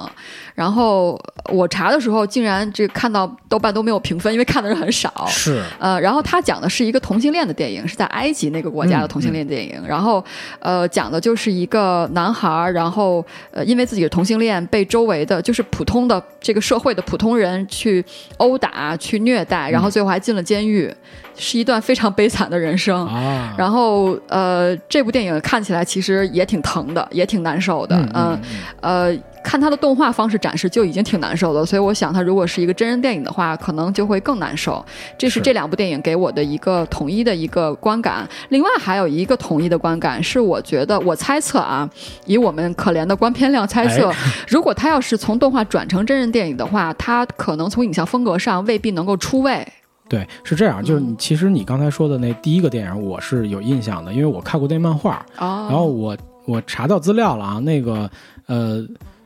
[0.54, 1.20] 然后
[1.52, 5.26] 我查的时候竟然这看到豆瓣都没有评分，因为看的人很少。
[5.28, 5.62] 是。
[5.78, 9.80] 呃，然后它讲的是一个同性恋的电影，是在埃及那个国家的嗯同性恋电影。
[9.86, 10.24] 然后，
[10.58, 18.04] 呃，讲的就是一个男孩儿，然后呃，因为自己是同性恋，被周围的就是普通的这个社会的普通人去
[18.38, 20.92] 殴打、去虐待，然后最后还进了监狱，
[21.40, 23.04] 是一段非常悲惨的人生。
[23.06, 28.40] 啊，然后呃，这部电影看起来其实也挺疼的，也挺难受的，嗯嗯
[28.80, 34.84] 呃，看他的动画方式展示就已经挺难受的，所以我想他如果是一个真人电影的话，可能就会更难受。
[35.18, 38.28] 这是是这两部电影给我的一个统一的一个观感。
[38.50, 41.88] 另外还有一个统一的观感是，我觉得我猜测啊，
[42.26, 44.16] 以我们可怜的观片量猜测，哎
[44.46, 49.66] 如果他要是从动画转成真人电影的话，他可能从影像风格上未必能够出位。
[50.10, 51.12] 对，是这样，就是嗯。
[51.12, 58.10] 你其实你刚才说的那第一个电影，我是有印象的，因为我看过那漫画，哦，然后我我查到资料了啊，那个
[58.46, 58.84] 呃，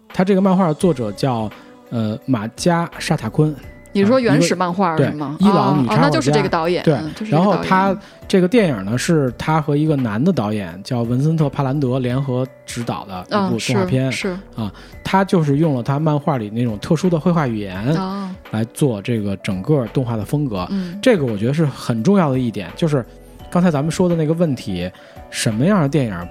[0.08, 1.50] 他这个漫画作者叫
[1.88, 3.56] 呃马加沙塔昆，
[3.94, 5.36] 你说原始漫画对是吗？
[5.40, 6.98] 伊朗女哦哦，那就是插画家这个导演，对
[7.30, 7.96] 然后他
[8.28, 14.72] 这个电影呢是他和一个男的导演叫文森特·帕兰德联合执导的一部嗯动画片，是啊
[15.02, 20.66] 他就是用了他漫画里那种特殊的绘画语言哦来做这个整个动画的风格。
[20.70, 23.04] 嗯这个我觉得是很重要的一点，就是
[23.50, 24.90] 刚才咱们说的那个问题，
[25.30, 26.28] 什么样的电影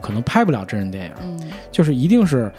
[0.00, 2.50] 可能拍不了真人电影，嗯就是一定是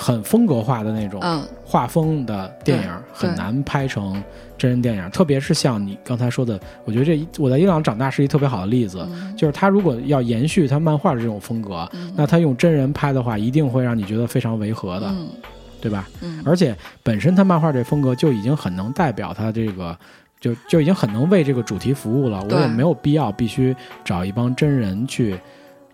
[0.00, 4.22] 很风格化的那种嗯画风的电影，对很难拍成
[4.56, 5.10] 真人电影。
[5.10, 15.28] 特别是像你刚才说的，我觉得这我在伊朗长大是一特别好的例子，嗯就是他如果要延续他漫画的这种风格，嗯那他用真人拍的话，一定会让你觉得非常违和的，嗯
[15.82, 16.08] 对吧？
[16.22, 19.96] 嗯而且本身他漫画这风格就已经很能代表他这个，
[20.40, 22.42] 就就已经很能为这个主题服务了。
[22.50, 25.38] 我也没有必要必须找一帮真人去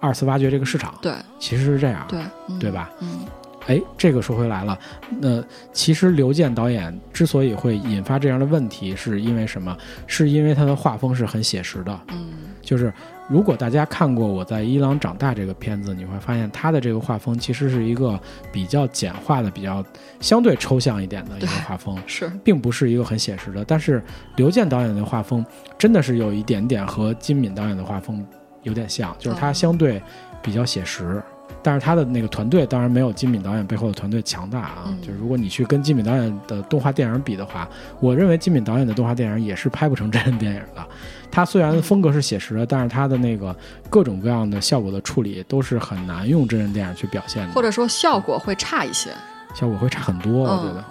[0.00, 0.94] 二次挖掘这个市场。
[1.02, 2.90] 对其实是这样，对嗯对吧？
[3.00, 3.26] 嗯
[3.66, 4.78] 哎，这个说回来了，
[5.20, 5.42] 那
[5.72, 9.76] 其实刘健导演之所以会引发这样的问题，是因为什么？
[10.06, 12.00] 是因为他的画风是很写实的。
[12.08, 12.32] 嗯
[12.66, 12.92] 就是
[13.28, 18.18] 如果大家看过我在伊朗长大这个片子，你会发现他的这个画风其实是一个
[18.50, 19.84] 比较简化的、比较
[20.18, 21.96] 相对抽象一点的一个画风。
[22.08, 24.02] 是并不是一个很写实的，但是
[24.34, 25.46] 刘健导演的画风
[25.78, 28.26] 真的是有一点点和金敏导演的画风
[28.64, 30.02] 有点像，就是他哦相对
[30.42, 31.22] 比较写实，
[31.66, 34.84] 但是他的那个团队当然没有金敏导演背后的团队强大啊。
[34.86, 40.86] 嗯就是如果你去跟金敏导演的动画电影比的话，我认为金敏导演的动画电影也是拍不成真人电影的。
[41.28, 43.54] 他虽然风格是写实的，但是他的那个
[43.90, 47.52] 各种各样的效果的处理都是很难用真人电影去表现的。
[47.52, 49.10] 或者说效果会差一些。
[49.52, 50.84] 效果会差很多，我嗯觉得。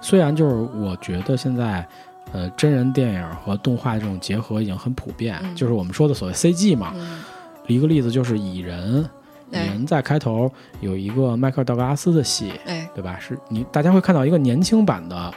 [0.00, 1.86] 虽然就是我觉得现在，
[2.32, 6.92] 呃，真人电影和动画这种结合已经很普遍，嗯就是我们说的所谓 CG 嘛。
[6.96, 7.22] 嗯
[7.66, 9.02] 一个例子就是《蚁人》，
[9.54, 10.50] 《蚁哎人》在开头
[10.80, 13.18] 有一个迈克尔·道格拉斯的戏，哎对吧？
[13.20, 15.32] 是你大家会看到一个年轻版的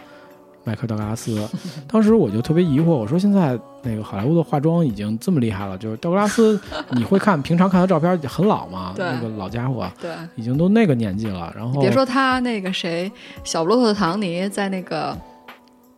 [0.64, 1.48] 迈克尔·道格拉斯。
[1.88, 6.60] 当时我就特别疑惑，我说现在那个好莱坞的化妆已经这么厉害了，就是道格拉斯，
[6.92, 8.94] 你会看平常看他照片很老吗？
[8.98, 13.12] 那个老家伙对，已经都那个年纪了，然后别说他那个谁，
[13.44, 15.18] 小布洛特唐尼在那个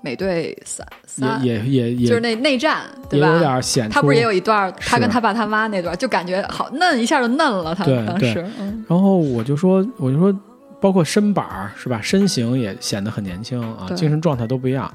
[0.02, 3.40] 美队三三，也也也也就是那内战，对吧有吧？
[3.40, 3.90] 点显。
[3.90, 7.76] 他不是也有一段，他跟他爸他妈那段，就感觉好嫩，一下就嫩了。
[7.76, 10.34] 他对对当时，嗯，然后我就说，我就说，
[10.80, 11.46] 包括身板
[11.76, 14.92] 是吧，身形也显得很年轻啊，精神状态都不一样。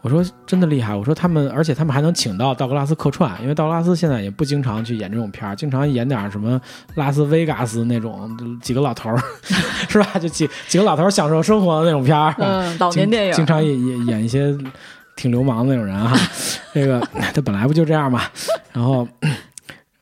[0.00, 6.60] 我说真的厉害，我说他们，而且他们还能请到道格拉斯客串，因为道格拉斯现在也不经常去演这种片儿，经常演点什么
[6.94, 9.18] 拉斯维加斯那种几个老头儿，
[9.88, 10.18] 是吧？
[10.20, 12.34] 就几几个老头儿享受生活的那种片儿。
[12.38, 14.56] 嗯，老年电影，经常演演演一些
[15.16, 16.16] 挺流氓的那种人哈。
[16.72, 17.00] 这个
[17.34, 18.22] 他本来不就这样嘛，
[18.72, 19.06] 然后。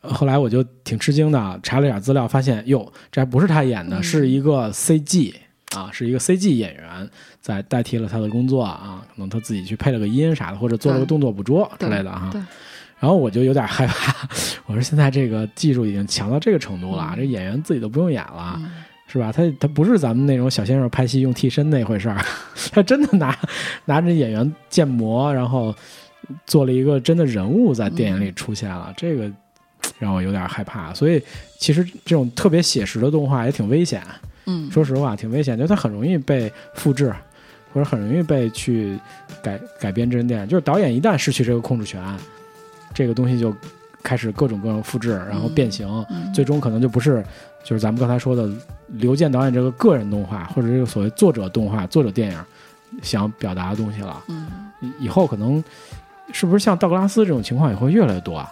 [0.08, 5.34] 后来我就挺吃惊的，查了点资料，发现哟，这还不是他演的，嗯是一个 CG
[5.74, 7.10] 啊，是一个 CG 演员
[7.40, 12.28] 在代替了他的工作啊，可能他自己去配了个音啥的，或者做了个动作捕捉之类的哈。
[12.32, 12.40] 对
[12.98, 14.14] 然后我就有点害怕，
[14.66, 18.54] 我说现在这个技术已经强到这个程度了，嗯这演员自己都不用演了。
[18.58, 18.70] 嗯
[19.08, 19.30] 是吧？
[19.30, 22.20] 他他不是咱们那种小鲜肉拍戏用替身那回事儿，
[22.72, 23.38] 他真的拿
[23.84, 25.72] 拿着演员建模，然后
[26.44, 29.30] 做了一个真的人物在电影里出现了，这个
[30.00, 30.92] 让我有点害怕。
[30.92, 31.22] 所以
[31.56, 34.02] 其实这种特别写实的动画也挺危险，
[34.46, 37.12] 嗯，说实话挺危险，就它很容易被复制，
[37.72, 38.98] 或者很容易被去
[39.42, 40.48] 改改编真人电影。
[40.48, 42.02] 就是导演一旦失去这个控制权，
[42.94, 43.54] 这个东西就
[44.02, 45.88] 开始各种各种复制，然后变形。
[46.10, 47.24] 嗯最终可能就不是
[47.64, 48.48] 就是咱们刚才说的
[48.88, 52.38] 刘健导演这个个人动画，或者这个所谓作者动画、作者电影
[53.02, 54.22] 想表达的东西了。
[54.28, 54.46] 嗯
[54.80, 55.62] 以以后可能
[56.32, 58.48] 是不是像道格拉斯这种情况也会越来越多啊？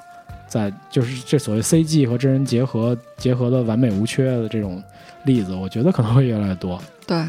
[0.48, 4.82] 在就是这所谓 CG 和真人结合结合的完美无缺的这种
[5.24, 6.80] 例子，我觉得可能会越来越多。
[7.06, 7.22] 对，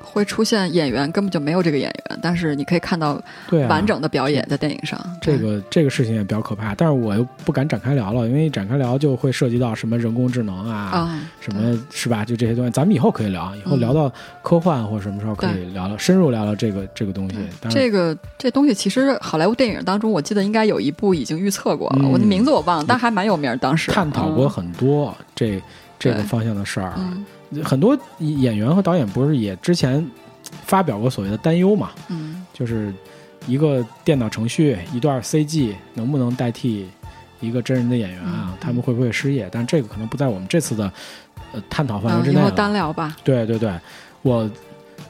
[0.00, 3.20] 会出现演员根本就没有这个演员，但是你可以看到
[3.68, 4.98] 完整的表演在电影上。
[5.20, 12.24] 这个这个事情也比较可怕，但是我又不敢展开聊了，因为展开聊就会涉及到什么人工智能啊，啊，什么是吧？
[12.24, 14.10] 就这些东西，咱们以后可以聊，以后嗯聊到
[14.42, 23.56] 科幻或什么时候可以对聊聊，深入聊聊这个这个东西但是，这个这东西其实好莱坞电影当中，我记得应该有一部已经预测过了，嗯我的名字我忘了，但还蛮有名儿。
[23.56, 25.60] 当时探讨过很多这
[26.10, 27.24] 这个方向的事儿，嗯
[27.62, 30.04] 很多演员和导演不是也之前
[30.64, 31.90] 发表过所谓的担忧嘛？
[32.08, 32.92] 嗯就是
[33.46, 36.88] 一个电脑程序一段 CG 能不能代替
[37.40, 38.48] 一个真人的演员啊？
[38.50, 39.48] 嗯他们会不会失业？
[39.52, 40.92] 但这个可能不在我们这次的
[41.52, 42.50] 呃探讨范围嗯，以后之内了。
[42.50, 43.16] 单聊吧。
[43.22, 43.72] 对对对，
[44.22, 44.50] 我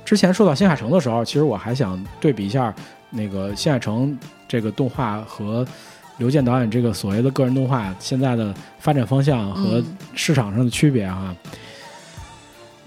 [0.05, 2.74] 之前说到新海诚的时候，其实我还想对比一下
[3.11, 4.16] 那个新海诚
[4.47, 5.66] 这个动画和
[6.18, 11.34] 刘健导演这个所谓的个人动画现在的发展方向和嗯市场上的区别哈。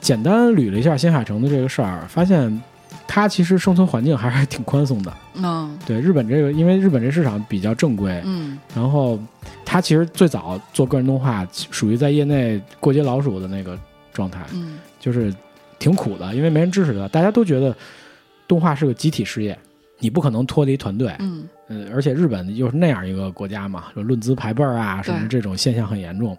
[0.02, 2.62] 简单捋了一下新海诚的这个事儿，发现
[3.08, 5.14] 他其实生存环境还是挺宽松的。
[5.36, 9.20] 嗯对日本这个，因为日本这市场比较正规，嗯然后
[9.66, 13.78] 他其实最早做个人动画，属于在业内过街老鼠的那个
[14.14, 14.40] 状态。
[14.54, 15.34] 嗯就是
[15.78, 17.76] 挺苦的，因为没人支持他，大家都觉得
[18.48, 19.58] 动画是个集体事业，
[20.00, 21.16] 你不可能脱离团队。
[21.20, 26.36] 嗯嗯，而且日本又是那样一个国家嘛，就论资排辈儿啊，什么这种现象很严重。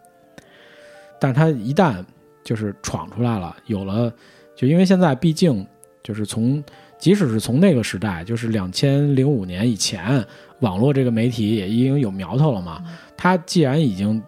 [1.20, 2.05] 但是他一旦
[2.43, 4.12] 就是闯出来了，有了，
[4.57, 5.64] 就因为现在毕竟
[6.03, 6.62] 就是从，
[6.99, 10.24] 即使是从那个时代，就是两千零五年以前，
[10.59, 12.85] 网络这个媒体也已经有苗头了嘛。
[13.16, 14.20] 它既然已经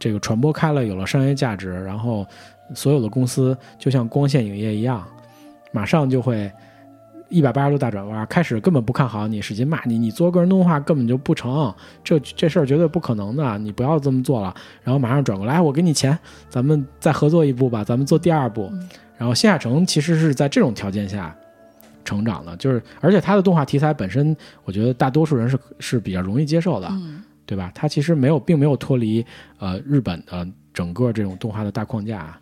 [0.00, 2.26] 这个传播开了，有了商业价值，然后
[2.74, 5.06] 所有的公司就像光线影业一样，
[5.72, 6.50] 马上就会。
[7.28, 14.54] 一百八十度大转弯，开始根本不看好你，使劲骂你，你做个人动画根本就不成，这这事儿绝对不可能的，你不要这么做了。
[14.82, 16.18] 然后马上转过来，我给你钱，
[16.48, 18.72] 咱们再合作一部吧，咱们做第二部。
[19.16, 21.36] 然后新海诚其实是在这种条件下
[22.04, 26.90] 成长的，就是而且他的动画题材本身，我觉得大多数人是是比较容易接受的，
[27.44, 27.70] 对吧？
[27.74, 29.24] 他其实没有，并没有脱离
[29.58, 32.38] 呃日本的整个这种动画的大框架，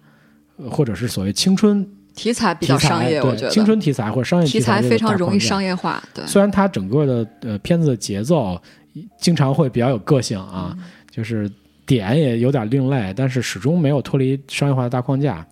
[0.71, 1.85] 或者是所谓青春。
[2.17, 6.03] 题材比较商业，我觉得青春题材或者商业题材非常容易商业化。
[6.13, 8.61] 对，虽然它整个的呃片子的节奏
[9.21, 10.77] 经常会比较有个性啊，
[11.11, 11.49] 就是
[11.85, 15.47] 点也有点另类，但是始终没有脱离商业化的大框架。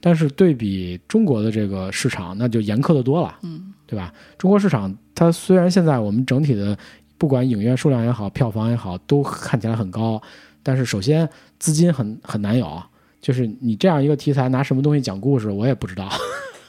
[0.00, 4.12] 但是对比中国的这个市场，那就严苛的多了，嗯，对吧？
[4.38, 6.76] 中国市场它虽然现在我们整体的
[7.18, 10.20] 不管影院数量也好，票房也好，都看起来很高，
[10.62, 12.82] 但是首先资金很很难有。
[13.26, 16.08] 就是你这样一个题材，拿什么东西讲故事，我也不知道。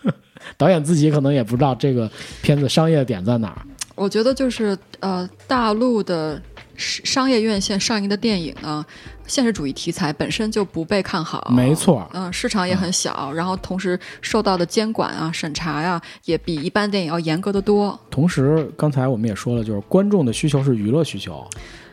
[0.57, 2.09] 导演自己可能也不知道这个
[2.41, 3.61] 片子商业点在哪儿。
[3.93, 6.41] 我觉得就是呃，大陆的
[6.75, 8.83] 商业院线上映的电影呢，
[9.27, 11.47] 现实主义题材本身就不被看好。
[11.55, 17.99] 没错，嗯，市场也很小，然后同时受到的监管啊、审查呀，也比一般电影要严格的多。
[18.09, 21.47] 同时，刚才我们也说了，就是观众的需求是娱乐需求。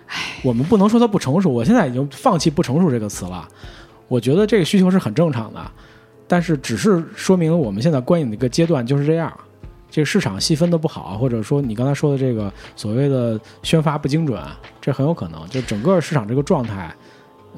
[0.07, 3.47] 唉，我们不能说它不成熟，我现在已经放弃“不成熟”这个词了。
[4.09, 5.61] 我觉得这个需求是很正常的，
[6.27, 9.33] 但是只是说明我们现在观影的一个阶段就是这样，
[9.91, 14.41] 这个市场细分的不好，或者说你刚才说的这个所谓的宣发不精准，
[14.81, 16.95] 这很有可能，就整个市场这个状态。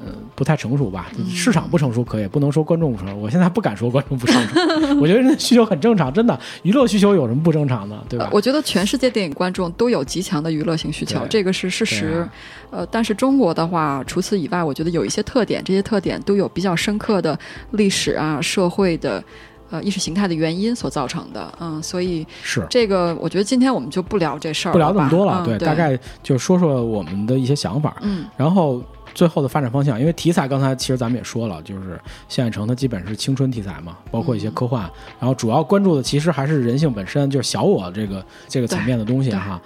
[0.05, 1.07] 嗯，不太成熟吧？
[1.33, 3.15] 市场不成熟可以，不能说观众不成熟。
[3.15, 4.55] 我现在不敢说观众不成熟，
[5.01, 8.29] 我觉得人需求很正常，真的，娱乐需求有什么不正常的，对吧？
[8.31, 12.27] 我觉得全世界电影观众都有极强的娱乐性需求，这个是事实。
[12.69, 17.37] 呃，但是中国的话，除此以外，我觉得有一些特点，这些特点都有比较深刻的
[17.71, 19.23] 历史啊、社会的、
[19.69, 21.51] 呃意识形态的原因所造成的。
[21.59, 25.43] 嗯，所以是这个，我觉得今天我们就不聊这事儿，不聊那么多了。
[25.45, 27.95] 对，大概就说说我们的一些想法。
[28.01, 28.83] 嗯，然后。
[29.17, 31.99] 最后的发展方向，因为题材刚才其实咱们也说了，就是
[32.29, 34.87] 谢海城它基本是青春题材嘛，包括一些科幻，
[35.19, 39.59] 然后主要关注的其实还是人性本身，就是小我这个这个层面的东西哈。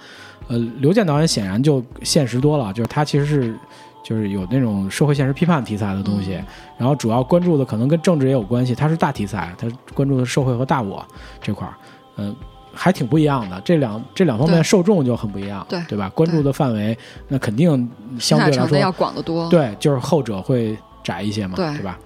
[0.48, 3.54] 呃，刘健导演显然就现实多了，就是他其实是
[4.02, 6.42] 就是有那种社会现实批判题材的东西，
[6.78, 11.06] 然后主要关注的可能跟政治也有关系，他是大题材，他关注的社会和大我
[11.42, 11.74] 这块儿，
[12.16, 12.34] 嗯。
[12.74, 16.08] 还挺不一样的，这两这两方面受众就很不一样，对对吧？
[16.14, 16.96] 关注的范围
[17.28, 21.98] 那肯定相对来说要广得多，对，就是后者会窄一些嘛，对吧？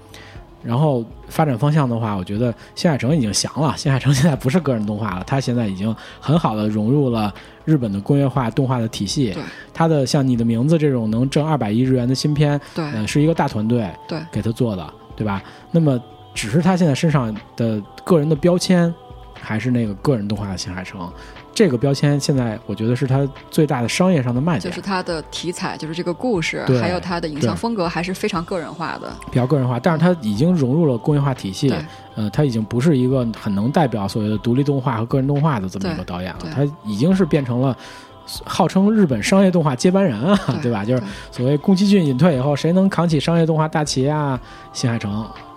[0.64, 7.32] 然后发展方向的话，我觉得新海诚已经降了，新海诚现在不是个人动画了，他现在已经很好的融入了
[7.64, 9.36] 日本的工业化动画的体系，
[9.72, 15.40] 他的像你的名字这种能挣二百亿日元的新片，对，是一个大团队对给他做的，对吧？
[15.70, 16.00] 那么
[16.34, 18.92] 只是他现在身上的个人的标签。
[19.46, 21.08] 还是那个个人动画的新海诚，
[21.54, 29.78] 这个标签现在我觉得是他最大的商业上的卖点，就是它的题材，就是这个故事，还有它的影像风格，还是非常个人化的，比较个人化。
[29.78, 31.72] 但是它已经融入了工业化体系，
[32.16, 37.76] 呃，他已经不是一个很能代表所谓的独立动画和个人动画的这么一个导演了，他已经是变成了
[38.44, 40.84] 号称日本商业动画接班人啊，对吧？
[40.84, 44.40] 就是所谓宫崎骏隐退以后，谁能扛起商业动画大旗啊？
[44.72, 45.12] 新海诚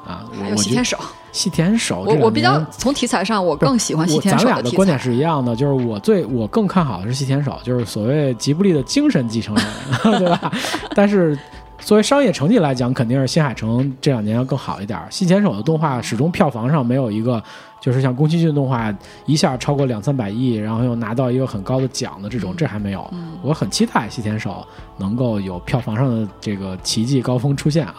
[0.06, 0.96] 啊，还有西天守。
[1.32, 9.66] 细田守，我我比较从题材上，我更喜欢细田守咱俩的观点是一样的，就是我最我更看好的是细田守，就是所谓吉卜力的精神继承人，
[10.20, 10.52] 对吧？
[10.96, 11.38] 但是
[11.80, 15.00] 作为商业成绩来讲，肯定是新海诚这两年要更好一点。
[15.10, 17.42] 细田守的动画始终票房上没有一个，
[17.80, 18.94] 就是像宫崎骏动画
[19.26, 23.10] 一下超过两三百亿，然后又拿到一个很高的奖的这种，这还没有。
[23.42, 24.66] 我很期待细田守
[24.98, 27.96] 能够有票房上的这个奇迹高峰出现啊！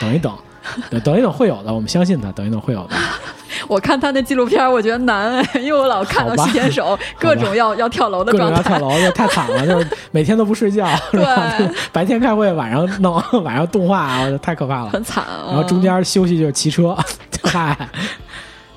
[0.00, 0.32] 等一等。
[1.02, 2.30] 等一等会有的，我们相信他。
[2.32, 2.96] 等一等会有的。
[3.68, 11.22] 我看他那纪录片，我觉得难哎， 因为我老看到西田守各种要要跳楼的状态，跳楼的太惨了，就是每天都不睡觉，对，
[11.92, 15.24] 白天开会，晚上弄，晚上动画，太可怕了，很惨。
[15.46, 16.96] 然后中间休息就是骑车，
[17.44, 17.76] 嗨。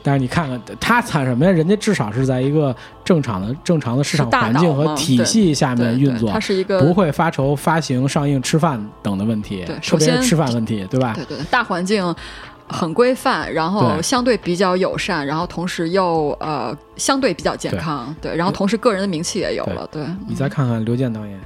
[0.03, 1.49] 但是你看看他惨什么呀？
[1.51, 2.75] 人家至少是在一个
[3.05, 9.63] 正常的、正常的市场环境和体系下面运作，它是一个不会发愁发行、上映、吃饭等的问题。
[9.65, 11.13] 对，首先吃饭问题，对吧？
[11.15, 12.13] 对对，大环境
[12.67, 18.13] 很规范，然后相对比较友善，然后同时又呃相对比较健康。
[18.21, 19.87] 对，然后同时个人的名气也有了。
[19.91, 21.39] 对，你再看看刘健导演。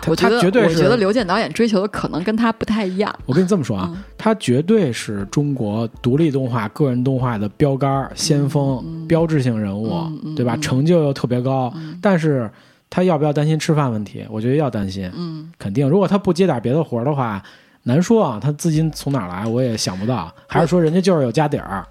[0.00, 3.14] 他我觉得我觉得刘健导演追求的可能跟他不太一样。
[3.26, 9.90] 我跟你这么说啊，嗯他绝对是中国独立动画、个人动画的标杆、先锋、标志性人物，
[10.36, 10.54] 对吧？
[10.56, 11.72] 嗯成就又特别高，
[12.02, 12.50] 但是
[12.88, 14.24] 他要不要担心吃饭问题？
[14.30, 15.88] 我觉得要担心，嗯，肯定。
[15.88, 17.42] 如果他不接点别的活儿的话，
[17.84, 20.30] 难说啊，他资金从哪来，我也想不到。
[20.46, 21.86] 还是说人家就是有家底儿？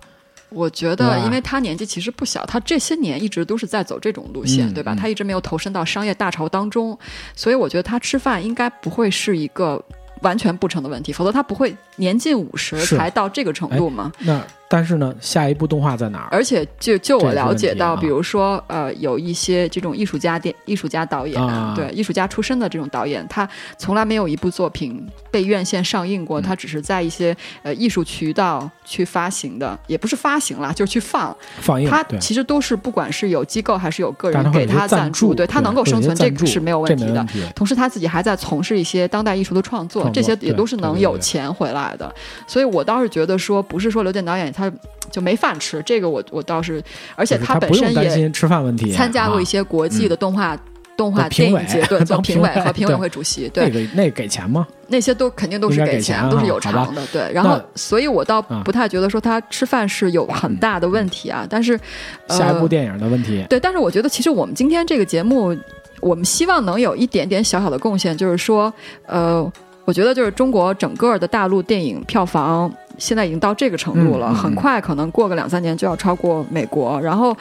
[0.50, 4.96] 我觉得，因为他年纪其实不小，他这些年一直都是在走这种路线，对吧？
[4.96, 6.98] 他一直没有投身到商业大潮当中，
[7.36, 9.84] 所以我觉得他吃饭应该不会是一个
[10.22, 14.12] 完全不成的问题，否则他不会年近五十才到这个程度嘛。
[14.20, 14.42] 那
[14.72, 16.28] 但是呢，下一部动画在哪儿？
[16.32, 23.50] 而且就就我了解到，比如说呃，有一些这种艺术家电艺术家导演，啊对艺术家出身的这种导演，他
[23.80, 31.36] 从来没有一部作品被院线上映嗯过，他只是在一些呃艺术渠道去发行的，也不是发行啦，就是去放。
[31.62, 31.90] 放映。
[31.90, 37.26] 他其实都是不管是有机构还是有个人给他赞助，对他能够生存，这个是没有问题的。
[37.56, 42.14] 同时，他自己还在从事一些当代艺术的创作，创作这些也都是能有钱回来的。
[42.46, 44.72] 所以我倒是觉得说，不是说刘健导演他
[45.10, 46.84] 就没饭吃，这个我我倒是，
[47.16, 50.58] 而且他本身也担心吃饭问题，参加过一啊些国际的动画。
[51.00, 54.68] 动画电影节对 做当评委和评委会主席，对那个那个给钱吗？
[54.90, 57.32] 那些都肯定都是给钱，都是有偿的，对。
[57.32, 61.48] 然后，所以我倒啊不太觉得说他吃饭是有很大的问题啊。
[61.50, 61.80] 但是，
[62.28, 65.56] 呃下一部电影的问题，对，但是我觉得其实我们今天这个节目，
[66.02, 68.74] 我们希望能有一点点小小的贡献，就是说，
[69.06, 69.50] 呃，
[69.86, 72.70] 我觉得就是中国整个的大陆电影票房
[73.00, 77.00] 现在已经到这个程度了，很快可能过个两三年就要超过美国。
[77.02, 77.36] 然后，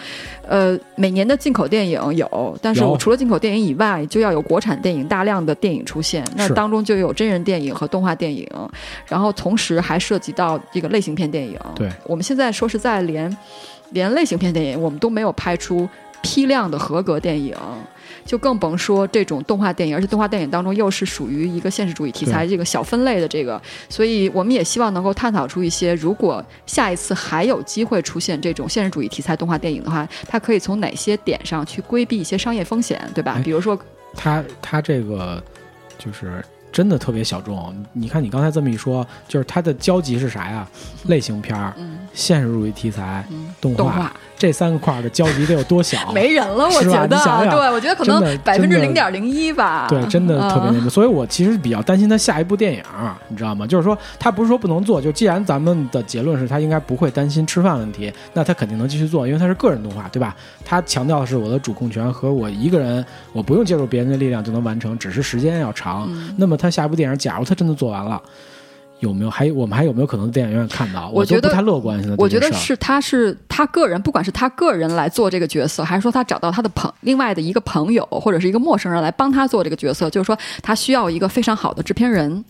[0.47, 8.49] 呃，每年的进口电影有，但是我除了进口电影以外，就要有国产电影大量的电影出现，那当中就有真人电影和动画电影，
[9.07, 11.59] 然后同时还涉及到这个类型片电影。
[11.75, 13.37] 对，我们现在说实在连
[13.91, 15.89] 连类型片电影我们都没有拍出
[16.23, 17.55] 批量的合格电影。
[18.29, 33.43] 就更甭说这种动画电影，而且动画电影当中又是属于一个现实主义题材这个小分类的这个，所以我们也希望能够探讨出一些，如果下一次还有机会出现这种现实主义题材动画电影的话，它可以从哪些点上去规避一些商业风险，对吧哎？
[33.43, 33.79] 比如说，
[34.15, 35.43] 它它这个
[35.99, 37.75] 就是真的特别小众。
[37.93, 40.67] 你看你刚才这么一说，就是它的交集是啥呀？
[41.07, 45.99] 类型片儿、嗯现实主义题材、嗯，动动画这三个块儿的交集得有多小？
[46.13, 52.83] 没人了，我觉得，你想想对我觉得可能百分之零点零一吧，对，真的特别那嗯个，所以我其实比较担心他下一部电影，
[53.29, 53.65] 你知道吗？
[53.67, 60.35] 就是说，他不是说不能做，就既然咱们的结论是他应该不会担心吃饭问题，那他肯定能继续做，因为他是个人动画，对吧？
[60.65, 66.07] 他强调的是我的主控权和我一个人，我不用借助别人的力量就能完成，只是时间要长。
[66.11, 68.21] 嗯那么他下一部电影，假如他真的做完了。
[69.01, 71.09] 有没有还我们还有没有可能在电影院看到？
[71.15, 71.97] 我觉得都不太乐观。
[72.01, 82.45] 现在我觉得是他是他个人，不管是他个人来做这个角色，还是说他找到他的朋另外的一个朋友或者是一个陌生人来帮他做这个角色，就是说他需要一个非常好的制片人。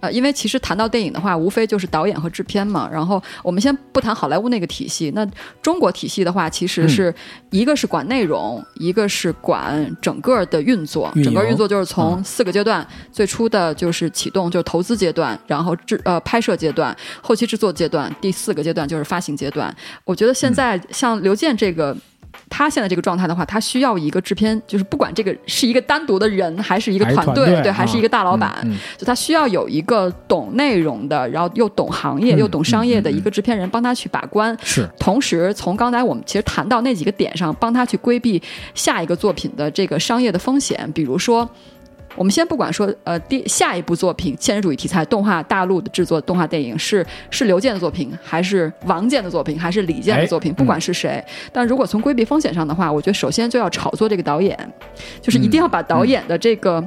[0.00, 2.88] 呃，因为其实谈到电影的话，无非就是导演和制片嘛。
[2.90, 5.26] 然后我们先不谈好莱坞那个体系，那
[5.62, 7.14] 中国体系的话，其实是
[7.50, 11.12] 一个是管内容，一个是管整个的运作。
[11.14, 19.74] 运整个运作就是从嗯四个阶段，最初的就是启动，就是投资阶段，然后制呃拍摄阶段，后期制作阶段，第四个阶段就是发行阶段。
[20.04, 21.96] 我觉得现在像刘健这个。
[22.50, 34.54] 他现在这个状态的话，他需要一个制片，就是不管这个是一个单独的人，还是一个团队，对，还是一个大老板，嗯嗯就他需要有一个懂内容的，然后又懂行业、嗯又懂商业的一个制片人帮他去把关。
[34.62, 38.42] 是同时，从刚才我们其实谈到那几个点上，帮他去规避
[38.74, 41.48] 下一个作品的这个商业的风险，比如说。
[42.20, 54.54] 我们先不管说，呃，第下一部作品现实主义题材动画大陆的制作动画电影是是刘健的作品，还是王健的作品，还是李健的作品，哎不管是谁，但如果从规避风险上的话，我觉得首先就要炒作这个导演，
[55.22, 56.86] 就是一定要把导演的这个。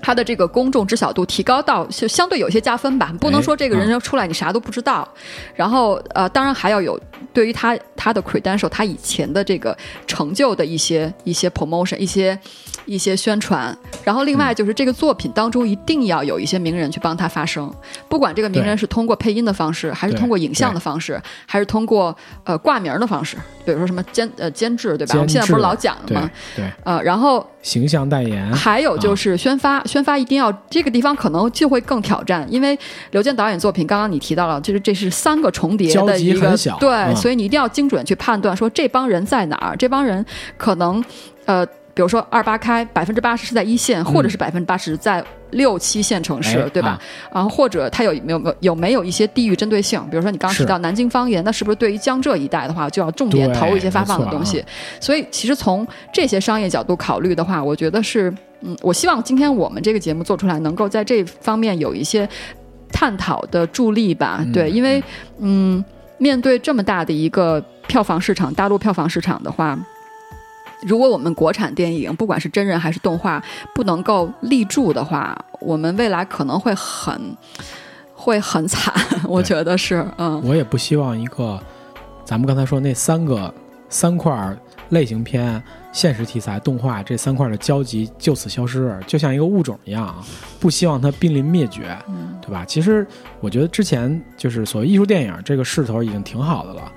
[0.00, 5.06] 他的这个公众知晓度提高到就相对有些加分吧，不能说这个人出来你啥都不知道。
[5.54, 7.00] 然后呃，当然还要有
[7.32, 9.76] 对于他他的 credential，他以前的这个
[10.06, 12.38] 成就的一些一些 promotion，一些
[12.84, 13.76] 一些宣传。
[14.02, 17.72] 然后另外就是这个作品当中一定要有一些名人去帮他发声，
[18.08, 22.14] 不管这个名人是通过配音的方式，还是通过影像的方式，还是通过
[22.44, 25.14] 呃挂名的方式，比如说什么监呃监制对吧？
[25.14, 26.30] 我们现在不是老讲了对吗？
[26.54, 32.78] 对，呃，然后形象代言，还有就是宣发，宣发一定要这个地方可能就会更挑战，因为
[33.12, 37.16] 刘健导演作品，刚刚你提到了，就是这是三个重叠的一个对，嗯。
[37.16, 40.24] 所以你一定要精准去判断说这帮人在哪儿，这帮人
[40.58, 41.02] 可能
[41.46, 47.00] 呃，比如说二八开百分之八十是在一线，或者是百分之八十在六七线城市，哎对吧？
[47.32, 50.04] 然后或者它有没有没有有没有一些地域针对性？
[50.10, 54.58] 比如说你刚刚提到南京方言，那是不是对于江浙一带的话，就要重点对投一些发放的东西？
[54.58, 54.66] 啊
[54.98, 62.28] 所以其实从这些商业角度考虑的话，我觉得是嗯，我希望今天我们这个节目做出来，能够在这方面有一些
[62.90, 64.38] 探讨的助力吧。
[64.40, 65.00] 嗯对，因为
[65.38, 65.84] 嗯，
[66.18, 69.78] 面对这么大的一个票房市场，大陆票房市场的话。
[70.86, 73.42] 如果我们国产电影，不管是真人还是动画，
[73.74, 77.36] 不能够立住的话，我们未来可能会很
[78.14, 78.94] 会很惨。
[79.26, 81.58] 我觉得是，嗯，我也不希望一个
[82.24, 83.52] 咱们刚才说那三个
[83.88, 84.56] 三块
[84.90, 85.62] 类型片、
[85.92, 90.14] 现实题材、动画这三块的交集就此消失，就像一个物种一样，
[90.60, 92.64] 不希望它濒临灭绝，嗯对吧？
[92.66, 93.06] 其实
[93.40, 96.92] 我觉得之前就是所谓艺术电影这个势头已经挺好的了。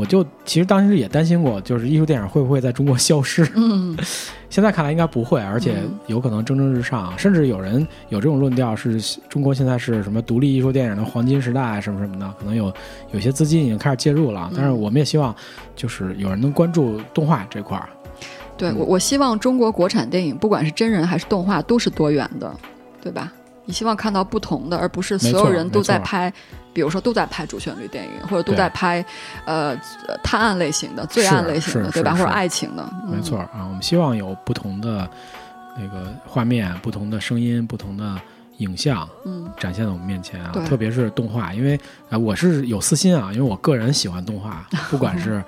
[0.00, 3.46] 我就其实当时也担心过，就是艺术电影会不会在中国消失？
[3.54, 3.94] 嗯
[4.48, 8.98] 现在看来应该不会，而且嗯有可能蒸蒸日上，甚至有人有这种论调，是
[9.28, 12.72] 中国现在是什么独立艺术电影的黄金时代什么什么的，可能有
[13.12, 14.50] 有些资金已经开始介入了。
[14.56, 15.36] 但是我们也希望，
[15.76, 17.86] 就是有人能关注动画这块儿。
[18.56, 22.50] 对我，我希望中国国产电影，不管是真人还是动画，都是多元的，
[23.02, 23.30] 对吧？
[23.66, 26.32] 你希望看到不同的，而不是所有人都在拍，
[26.72, 29.04] 比如说都在拍主旋律电影，或者都在拍
[29.44, 29.70] 呃
[30.06, 32.12] 呃探案类型的、罪案类型的，对吧？
[32.14, 33.16] 或者爱情的，嗯。
[33.16, 33.38] 没错。
[33.38, 35.08] 啊，我们希望有不同的
[35.76, 38.16] 那个画面、不同的声音、不同的
[38.58, 39.50] 影像嗯。
[39.56, 45.42] 展现在我们面前啊对，特别是动画，因为啊、呃我是有私心啊，因为我个人喜欢动画， 不管是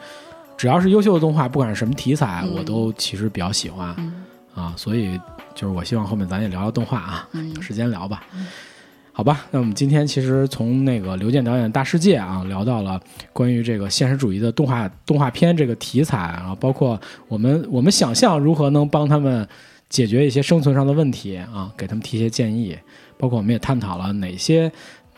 [0.57, 2.55] 只要是优秀的动画，不管是什么题材，嗯。
[2.57, 4.25] 我都其实比较喜欢嗯。
[4.55, 5.19] 啊，所以
[5.55, 7.55] 就是我希望后面咱也聊聊动画啊，嗯。
[7.55, 8.23] 有时间聊吧。
[9.15, 12.99] 好吧，那我们今天其实从那个刘健导演大世界啊，聊到了
[13.35, 16.99] 关于这个现实主义的动画动画片这个题材啊，包括
[17.29, 19.47] 我们我们想象如何能帮他们
[19.91, 22.75] 解决一些生存上的问题啊，给他们提一些建议，
[23.19, 24.73] 包括我们也探讨了哪些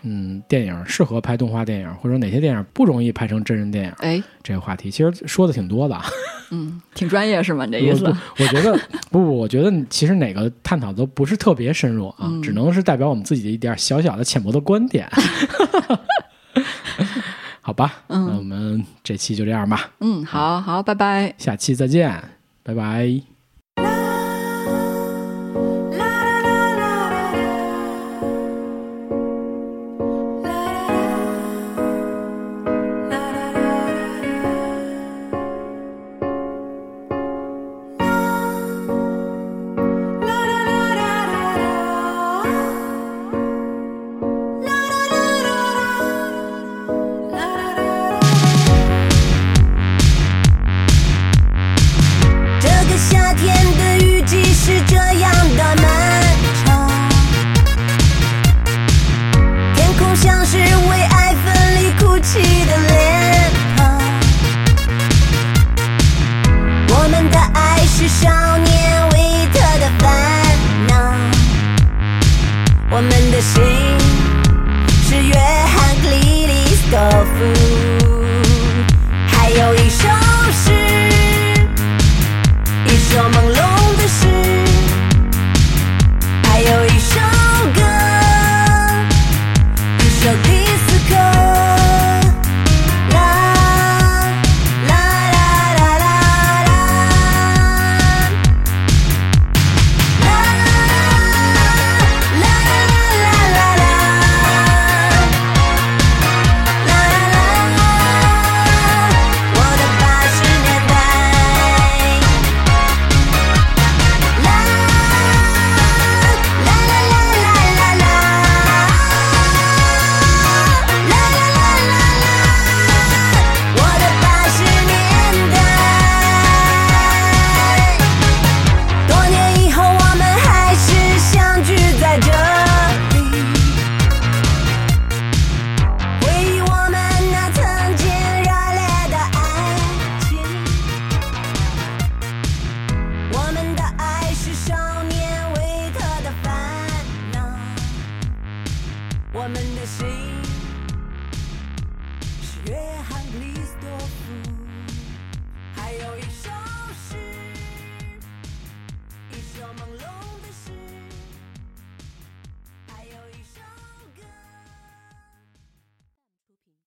[0.04, 6.00] 嗯电影适合拍动画电影，或者哪些电影不容易拍成真人电影哎，这个话题，其实说的挺多的。
[6.50, 7.64] 嗯，挺专业是吗？
[7.64, 8.78] 你这意思我觉得
[9.10, 15.08] 不不，我觉得其实哪个探讨都不是特别深入啊，嗯只能是代表我们自己的一点小小的浅薄的观点。
[17.62, 21.34] 好吧，嗯那我们这期就这样吧，嗯，好好，拜拜。
[21.38, 22.22] 下期再见，
[22.62, 23.33] 拜拜。